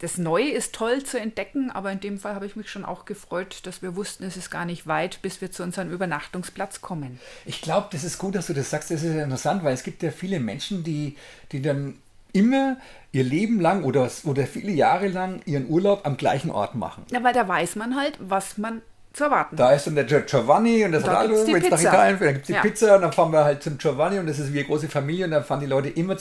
das 0.05 0.19
Neue 0.19 0.51
ist 0.51 0.75
toll 0.75 1.01
zu 1.01 1.19
entdecken, 1.19 1.71
aber 1.71 1.91
in 1.91 1.99
dem 1.99 2.19
Fall 2.19 2.35
habe 2.35 2.45
ich 2.45 2.55
mich 2.55 2.69
schon 2.69 2.85
auch 2.85 3.05
gefreut, 3.05 3.61
dass 3.63 3.81
wir 3.81 3.95
wussten, 3.95 4.23
es 4.23 4.37
ist 4.37 4.51
gar 4.51 4.63
nicht 4.63 4.85
weit, 4.85 5.19
bis 5.23 5.41
wir 5.41 5.51
zu 5.51 5.63
unserem 5.63 5.91
Übernachtungsplatz 5.91 6.81
kommen. 6.81 7.19
Ich 7.43 7.59
glaube, 7.59 7.87
das 7.91 8.03
ist 8.03 8.19
gut, 8.19 8.35
dass 8.35 8.45
du 8.45 8.53
das 8.53 8.69
sagst. 8.69 8.91
Das 8.91 9.01
ist 9.01 9.15
interessant, 9.15 9.63
weil 9.63 9.73
es 9.73 9.81
gibt 9.81 10.03
ja 10.03 10.11
viele 10.11 10.39
Menschen, 10.39 10.83
die, 10.83 11.15
die 11.51 11.59
dann 11.59 11.95
immer 12.33 12.77
ihr 13.13 13.23
Leben 13.23 13.59
lang 13.59 13.83
oder, 13.83 14.07
oder 14.25 14.45
viele 14.45 14.73
Jahre 14.73 15.07
lang 15.07 15.41
ihren 15.45 15.67
Urlaub 15.67 16.05
am 16.05 16.17
gleichen 16.17 16.51
Ort 16.51 16.75
machen. 16.75 17.03
Ja, 17.09 17.23
weil 17.23 17.33
da 17.33 17.47
weiß 17.47 17.75
man 17.75 17.95
halt, 17.95 18.19
was 18.19 18.59
man 18.59 18.83
zu 19.11 19.23
erwarten. 19.23 19.55
Da 19.55 19.71
ist 19.71 19.87
dann 19.87 19.95
der 19.95 20.03
Giovanni 20.03 20.85
und 20.85 20.91
das 20.91 21.01
die 21.01 21.09
wenn 21.09 21.31
es 21.31 21.47
nach 21.47 21.77
Pizza. 21.79 21.81
Italien 21.81 22.17
fährt, 22.19 22.27
dann 22.27 22.33
gibt 22.35 22.43
es 22.43 22.47
die 22.47 22.53
Ja. 22.53 22.61
Pizza 22.61 22.95
und 22.97 23.01
dann 23.01 23.11
fahren 23.11 23.31
wir 23.31 23.43
halt 23.43 23.63
zum 23.63 23.79
Giovanni 23.79 24.19
und 24.19 24.27
das 24.27 24.37
ist 24.37 24.53
wie 24.53 24.59
eine 24.59 24.67
große 24.67 24.87
Familie 24.87 25.25
und 25.25 25.31
dann 25.31 25.43
fahren 25.43 25.61
die 25.61 25.65
Leute 25.65 25.89
immer 25.89 26.15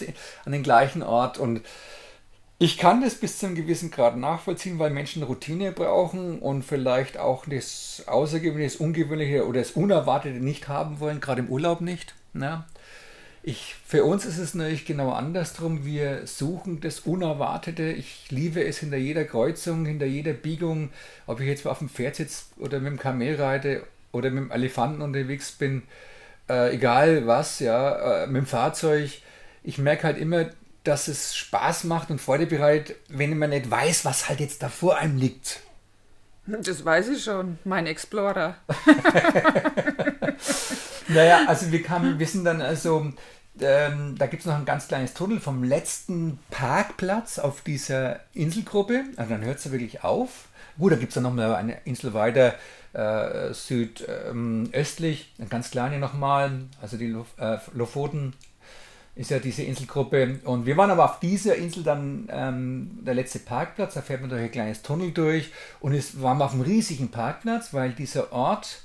an 0.46 0.52
den 0.52 0.62
gleichen 0.62 1.02
Ort 1.02 1.36
und 1.36 1.60
ich 2.64 2.78
kann 2.78 3.02
das 3.02 3.16
bis 3.16 3.38
zu 3.38 3.44
einem 3.44 3.56
gewissen 3.56 3.90
Grad 3.90 4.16
nachvollziehen, 4.16 4.78
weil 4.78 4.88
Menschen 4.88 5.22
Routine 5.22 5.70
brauchen 5.70 6.38
und 6.38 6.62
vielleicht 6.62 7.18
auch 7.18 7.44
das 7.44 8.02
Außergewöhnliche, 8.06 8.72
das 8.72 8.80
Ungewöhnliche 8.80 9.46
oder 9.46 9.60
das 9.60 9.72
Unerwartete 9.72 10.38
nicht 10.38 10.66
haben 10.66 10.98
wollen, 10.98 11.20
gerade 11.20 11.42
im 11.42 11.48
Urlaub 11.48 11.82
nicht. 11.82 12.14
Ne? 12.32 12.64
Ich, 13.42 13.74
für 13.86 14.04
uns 14.04 14.24
ist 14.24 14.38
es 14.38 14.54
natürlich 14.54 14.86
genau 14.86 15.12
andersrum. 15.12 15.84
Wir 15.84 16.26
suchen 16.26 16.80
das 16.80 17.00
Unerwartete. 17.00 17.92
Ich 17.92 18.30
liebe 18.30 18.64
es 18.64 18.78
hinter 18.78 18.96
jeder 18.96 19.26
Kreuzung, 19.26 19.84
hinter 19.84 20.06
jeder 20.06 20.32
Biegung, 20.32 20.88
ob 21.26 21.40
ich 21.40 21.46
jetzt 21.46 21.66
auf 21.66 21.80
dem 21.80 21.90
Pferd 21.90 22.16
sitze 22.16 22.44
oder 22.56 22.80
mit 22.80 22.92
dem 22.92 22.98
Kamel 22.98 23.36
reite 23.36 23.82
oder 24.10 24.30
mit 24.30 24.44
dem 24.44 24.50
Elefanten 24.50 25.02
unterwegs 25.02 25.52
bin, 25.52 25.82
äh, 26.48 26.74
egal 26.74 27.26
was, 27.26 27.60
ja, 27.60 28.22
äh, 28.22 28.26
mit 28.26 28.36
dem 28.36 28.46
Fahrzeug. 28.46 29.10
Ich 29.62 29.76
merke 29.76 30.04
halt 30.04 30.16
immer, 30.16 30.46
dass 30.84 31.08
es 31.08 31.34
Spaß 31.34 31.84
macht 31.84 32.10
und 32.10 32.20
Freude 32.20 32.46
bereitet, 32.46 32.96
wenn 33.08 33.36
man 33.38 33.50
nicht 33.50 33.70
weiß, 33.70 34.04
was 34.04 34.28
halt 34.28 34.40
jetzt 34.40 34.62
da 34.62 34.68
vor 34.68 34.98
einem 34.98 35.16
liegt. 35.16 35.60
Das 36.46 36.84
weiß 36.84 37.08
ich 37.08 37.24
schon, 37.24 37.58
mein 37.64 37.86
Explorer. 37.86 38.56
Naja, 41.08 41.44
also 41.46 41.70
wir 41.70 41.82
kamen, 41.82 42.18
wir 42.18 42.26
sind 42.26 42.44
dann 42.44 42.62
also, 42.62 43.12
ähm, 43.60 44.14
da 44.18 44.26
gibt 44.26 44.40
es 44.40 44.46
noch 44.46 44.56
ein 44.56 44.64
ganz 44.64 44.88
kleines 44.88 45.14
Tunnel 45.14 45.40
vom 45.40 45.62
letzten 45.62 46.38
Parkplatz 46.50 47.38
auf 47.38 47.60
dieser 47.60 48.20
Inselgruppe. 48.32 49.04
Also 49.16 49.30
dann 49.34 49.44
hört 49.44 49.58
es 49.58 49.70
wirklich 49.70 50.02
auf. 50.02 50.48
Gut, 50.78 50.92
da 50.92 50.96
gibt 50.96 51.10
es 51.10 51.14
dann 51.14 51.24
noch 51.24 51.32
mal 51.32 51.54
eine 51.54 51.78
Insel 51.84 52.14
weiter 52.14 52.54
äh, 52.94 53.52
südöstlich, 53.52 55.32
eine 55.38 55.48
ganz 55.48 55.70
kleine 55.70 55.98
nochmal, 55.98 56.52
also 56.80 56.96
die 56.96 57.14
äh, 57.38 57.58
Lofoten 57.74 58.34
ist 59.16 59.30
ja 59.30 59.38
diese 59.38 59.62
Inselgruppe. 59.62 60.40
Und 60.44 60.66
wir 60.66 60.76
waren 60.76 60.90
aber 60.90 61.04
auf 61.04 61.20
dieser 61.20 61.54
Insel 61.56 61.84
dann 61.84 62.28
ähm, 62.30 62.98
der 63.02 63.14
letzte 63.14 63.38
Parkplatz. 63.38 63.94
Da 63.94 64.02
fährt 64.02 64.20
man 64.20 64.28
durch 64.30 64.42
ein 64.42 64.50
kleines 64.50 64.82
Tunnel 64.82 65.12
durch 65.12 65.52
und 65.80 65.94
es 65.94 66.20
waren 66.20 66.38
wir 66.38 66.46
auf 66.46 66.52
einem 66.52 66.62
riesigen 66.62 67.10
Parkplatz, 67.10 67.72
weil 67.72 67.92
dieser 67.92 68.32
Ort, 68.32 68.80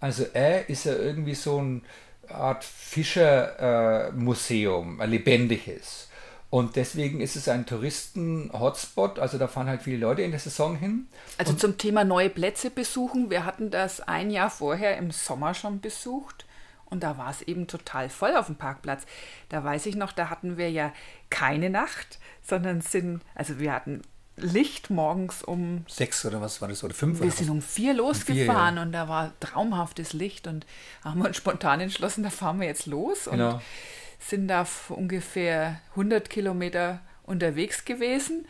also 0.00 0.24
er 0.32 0.70
ist 0.70 0.84
ja 0.84 0.94
irgendwie 0.94 1.34
so 1.34 1.58
eine 1.58 1.82
Art 2.28 2.64
Fischermuseum, 2.64 5.00
ein 5.00 5.10
lebendiges. 5.10 6.08
Und 6.48 6.76
deswegen 6.76 7.20
ist 7.20 7.34
es 7.34 7.48
ein 7.48 7.66
Touristen-Hotspot. 7.66 9.18
Also 9.18 9.38
da 9.38 9.48
fahren 9.48 9.66
halt 9.66 9.82
viele 9.82 9.96
Leute 9.96 10.22
in 10.22 10.30
der 10.30 10.38
Saison 10.38 10.76
hin. 10.76 11.08
Also 11.36 11.54
zum 11.54 11.78
Thema 11.78 12.04
neue 12.04 12.30
Plätze 12.30 12.70
besuchen. 12.70 13.28
Wir 13.28 13.44
hatten 13.44 13.72
das 13.72 14.00
ein 14.00 14.30
Jahr 14.30 14.50
vorher 14.50 14.96
im 14.96 15.10
Sommer 15.10 15.52
schon 15.52 15.80
besucht 15.80 16.43
und 16.86 17.02
da 17.02 17.18
war 17.18 17.30
es 17.30 17.42
eben 17.42 17.66
total 17.66 18.08
voll 18.08 18.36
auf 18.36 18.46
dem 18.46 18.56
Parkplatz. 18.56 19.04
Da 19.48 19.64
weiß 19.64 19.86
ich 19.86 19.96
noch, 19.96 20.12
da 20.12 20.30
hatten 20.30 20.56
wir 20.56 20.70
ja 20.70 20.92
keine 21.30 21.70
Nacht, 21.70 22.18
sondern 22.42 22.80
sind, 22.80 23.22
also 23.34 23.58
wir 23.58 23.72
hatten 23.72 24.02
Licht 24.36 24.90
morgens 24.90 25.42
um, 25.42 25.84
Sechs 25.88 26.24
oder 26.26 26.40
was 26.40 26.60
war 26.60 26.68
das? 26.68 26.82
Oder 26.82 26.94
fünf? 26.94 27.20
wir 27.20 27.30
sind 27.30 27.50
um 27.50 27.62
vier 27.62 27.92
vier, 27.92 27.94
losgefahren 27.94 28.78
und 28.78 28.92
da 28.92 29.08
war 29.08 29.32
traumhaftes 29.38 30.12
Licht 30.12 30.46
und 30.48 30.66
haben 31.04 31.22
uns 31.22 31.36
spontan 31.36 31.80
entschlossen, 31.80 32.24
da 32.24 32.30
fahren 32.30 32.58
wir 32.60 32.66
jetzt 32.66 32.86
los 32.86 33.28
und 33.28 33.38
Genau. 33.38 33.60
sind 34.18 34.48
da 34.48 34.66
ungefähr 34.88 35.80
100 35.90 36.30
Kilometer 36.30 37.00
unterwegs 37.22 37.84
gewesen 37.84 38.46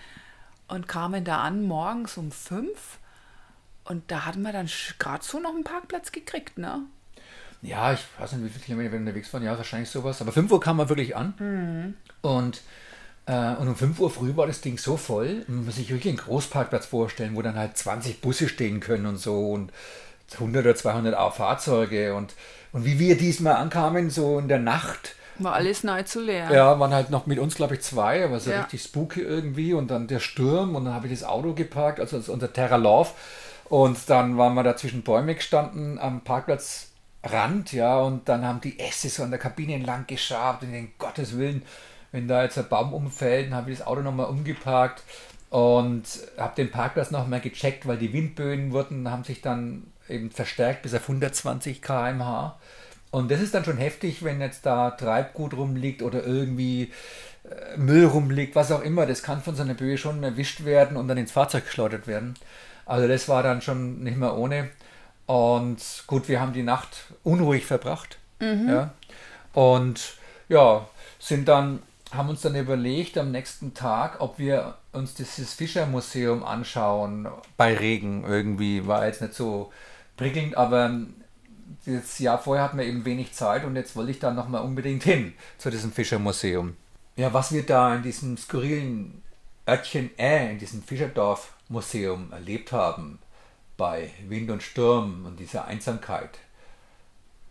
und 0.69 0.89
kamen 0.89 1.23
da 1.25 1.43
an 1.43 1.63
morgens 1.65 2.17
um 2.17 2.33
fünf 2.33 2.99
und 3.85 4.11
da 4.11 4.25
hatten 4.25 4.41
wir 4.43 4.53
dann 4.53 4.71
gerade 4.99 5.23
so 5.23 5.39
noch 5.39 5.55
einen 5.55 5.65
Parkplatz 5.65 6.13
gekriegt, 6.13 6.57
ne? 6.57 6.81
Ja, 7.65 7.93
ich 7.95 8.01
weiß 8.19 8.33
nicht, 8.33 8.45
wie 8.45 8.49
viele 8.51 8.65
Kilometer 8.65 8.93
wir 8.93 8.99
unterwegs 9.01 9.33
waren. 9.33 9.43
Ja, 9.43 9.57
wahrscheinlich 9.57 9.89
sowas. 9.89 10.21
Aber 10.21 10.33
5 10.33 10.53
Uhr 10.53 10.61
kam 10.61 10.77
man 10.77 10.89
wirklich 10.89 11.17
an. 11.17 11.95
Und, 12.21 12.61
äh, 13.27 13.55
und 13.57 13.69
um 13.69 13.75
5 13.77 13.99
Uhr 14.01 14.11
früh 14.11 14.37
war 14.37 14.47
das 14.47 14.61
Ding 14.61 14.77
so 14.79 14.97
voll. 14.97 15.45
Man 15.49 15.65
muss 15.65 15.77
sich 15.77 15.89
wirklich 15.91 16.09
einen 16.09 16.19
Großparkplatz 16.19 16.87
vorstellen, 16.87 17.35
wo 17.35 17.43
dann 17.43 17.57
halt 17.57 17.77
20 17.77 18.21
Busse 18.21 18.49
stehen 18.49 18.81
können 18.81 19.07
und 19.07 19.17
so. 19.17 19.51
Und 19.53 19.73
100 20.35 20.65
oder 20.65 20.75
200 20.75 21.15
auch 21.17 21.35
Fahrzeuge. 21.35 22.15
Und, 22.15 22.35
und 22.73 22.85
wie 22.85 22.99
wir 22.99 23.17
diesmal 23.17 23.57
ankamen, 23.57 24.11
so 24.11 24.39
in 24.39 24.49
der 24.49 24.59
Nacht, 24.59 25.15
War 25.39 25.55
alles 25.55 25.85
nahezu 25.85 26.21
leer. 26.21 26.51
ja, 26.53 26.79
waren 26.79 26.93
halt 26.93 27.09
noch 27.11 27.27
mit 27.27 27.39
uns, 27.39 27.55
glaube 27.55 27.75
ich, 27.75 27.81
zwei, 27.81 28.25
aber 28.25 28.41
so 28.41 28.51
Ja. 28.51 28.61
richtig 28.61 28.83
spooky 28.83 29.21
irgendwie. 29.23 29.73
Und 29.73 29.91
dann 29.91 30.07
der 30.07 30.21
Sturm 30.21 30.77
und 30.77 30.85
dann 30.85 30.95
habe 30.95 31.07
ich 31.07 31.13
das 31.19 31.25
Auto 31.27 31.55
geparkt, 31.55 31.99
also 31.99 32.21
unser 32.33 32.53
Terra 32.53 32.77
Love. 32.77 33.11
Und 33.71 33.99
dann 34.11 34.37
waren 34.37 34.55
wir 34.55 34.63
da 34.63 34.77
zwischen 34.77 35.03
Bäume 35.03 35.35
gestanden 35.35 35.99
am 35.99 36.21
Parkplatzrand, 37.25 37.73
ja, 37.73 37.99
und 37.99 38.29
dann 38.29 38.45
haben 38.45 38.61
die 38.61 38.79
Äste 38.79 39.09
so 39.09 39.23
an 39.23 39.31
der 39.31 39.41
Kabine 39.41 39.75
entlang 39.75 40.07
geschabt 40.07 40.63
und 40.63 40.73
denke, 40.73 40.93
Gottes 40.99 41.37
Willen, 41.37 41.63
wenn 42.13 42.29
da 42.29 42.43
jetzt 42.43 42.59
ein 42.59 42.69
Baum 42.69 42.93
umfällt, 42.93 43.47
dann 43.47 43.55
habe 43.57 43.73
ich 43.73 43.79
das 43.79 43.87
Auto 43.87 44.03
nochmal 44.03 44.27
umgeparkt 44.27 45.03
und 45.51 46.05
habe 46.39 46.55
den 46.57 46.71
Parkplatz 46.71 47.11
nochmal 47.11 47.41
gecheckt, 47.41 47.87
weil 47.87 47.97
die 47.97 48.13
Windböen 48.13 48.73
wurden, 48.73 49.11
haben 49.11 49.25
sich 49.25 49.41
dann 49.41 49.85
eben 50.09 50.31
verstärkt 50.31 50.83
bis 50.83 50.95
auf 50.95 51.03
120 51.03 51.83
km/h. 51.83 52.59
Und 53.11 53.31
das 53.31 53.41
ist 53.41 53.55
dann 53.55 53.65
schon 53.65 53.79
heftig, 53.79 54.25
wenn 54.25 54.41
jetzt 54.41 54.67
da 54.67 54.91
Treibgut 54.91 55.55
rumliegt 55.55 56.03
oder 56.03 56.25
irgendwie 56.25 56.93
äh, 57.45 57.77
Müll 57.77 58.07
rumliegt, 58.07 58.57
was 58.57 58.73
auch 58.73 58.83
immer. 58.83 59.07
Das 59.07 59.23
kann 59.23 59.41
von 59.41 59.55
so 59.55 59.63
einer 59.63 59.75
Böe 59.75 59.97
schon 59.99 60.23
erwischt 60.25 60.65
werden 60.65 60.97
und 60.97 61.07
dann 61.07 61.19
ins 61.19 61.31
Fahrzeug 61.31 61.67
geschleudert 61.67 62.09
werden. 62.09 62.35
Also 62.87 63.07
das 63.07 63.29
war 63.29 63.43
dann 63.43 63.63
schon 63.63 64.03
nicht 64.03 64.17
mehr 64.17 64.37
ohne. 64.37 64.71
Und 65.27 66.05
gut, 66.07 66.29
wir 66.29 66.41
haben 66.41 66.53
die 66.53 66.63
Nacht 66.63 67.13
unruhig 67.23 67.67
verbracht. 67.67 68.19
Ja. 68.41 68.93
Und 69.55 70.19
ja, 70.49 70.87
sind 71.19 71.49
dann, 71.49 71.83
haben 72.13 72.29
uns 72.29 72.43
dann 72.43 72.55
überlegt 72.55 73.17
am 73.17 73.31
nächsten 73.31 73.73
Tag, 73.73 74.21
ob 74.21 74.39
wir 74.39 74.75
uns 74.93 75.15
dieses 75.15 75.55
Fischermuseum 75.55 76.45
anschauen 76.45 77.29
bei 77.57 77.75
Regen 77.75 78.25
irgendwie. 78.25 78.87
War 78.87 79.07
jetzt 79.07 79.23
nicht 79.23 79.35
so 79.35 79.73
prickelnd, 80.17 80.57
aber 80.57 81.01
das 81.87 82.19
Jahr 82.19 82.39
vorher 82.39 82.65
hatten 82.65 82.79
wir 82.79 82.85
eben 82.85 83.05
wenig 83.05 83.33
Zeit 83.33 83.65
und 83.65 83.77
jetzt 83.77 83.97
wollte 83.97 84.11
ich 84.11 84.19
dann 84.19 84.37
nochmal 84.37 84.63
unbedingt 84.63 85.05
hin 85.05 85.33
zu 85.59 85.71
diesem 85.71 85.93
Fischermuseum. 85.93 86.77
Ja, 87.17 87.33
was 87.33 87.53
wir 87.53 87.65
da 87.65 87.95
in 87.95 88.03
diesem 88.03 88.37
skurrilen 88.37 89.23
Örtchen 89.67 90.11
Äh, 90.19 90.53
in 90.53 90.59
diesem 90.59 90.83
Fischerdorf-Museum 90.83 92.33
erlebt 92.33 92.73
haben, 92.73 93.19
bei 93.77 94.11
Wind 94.29 94.51
und 94.51 94.63
Sturm 94.63 95.27
und 95.27 95.39
dieser 95.41 95.67
Einsamkeit, 95.67 96.39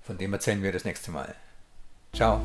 von 0.04 0.18
dem 0.18 0.34
erzählen 0.34 0.64
wir 0.64 0.72
das 0.72 0.86
nächste 0.86 1.12
Mal. 1.12 1.36
Ciao. 2.14 2.42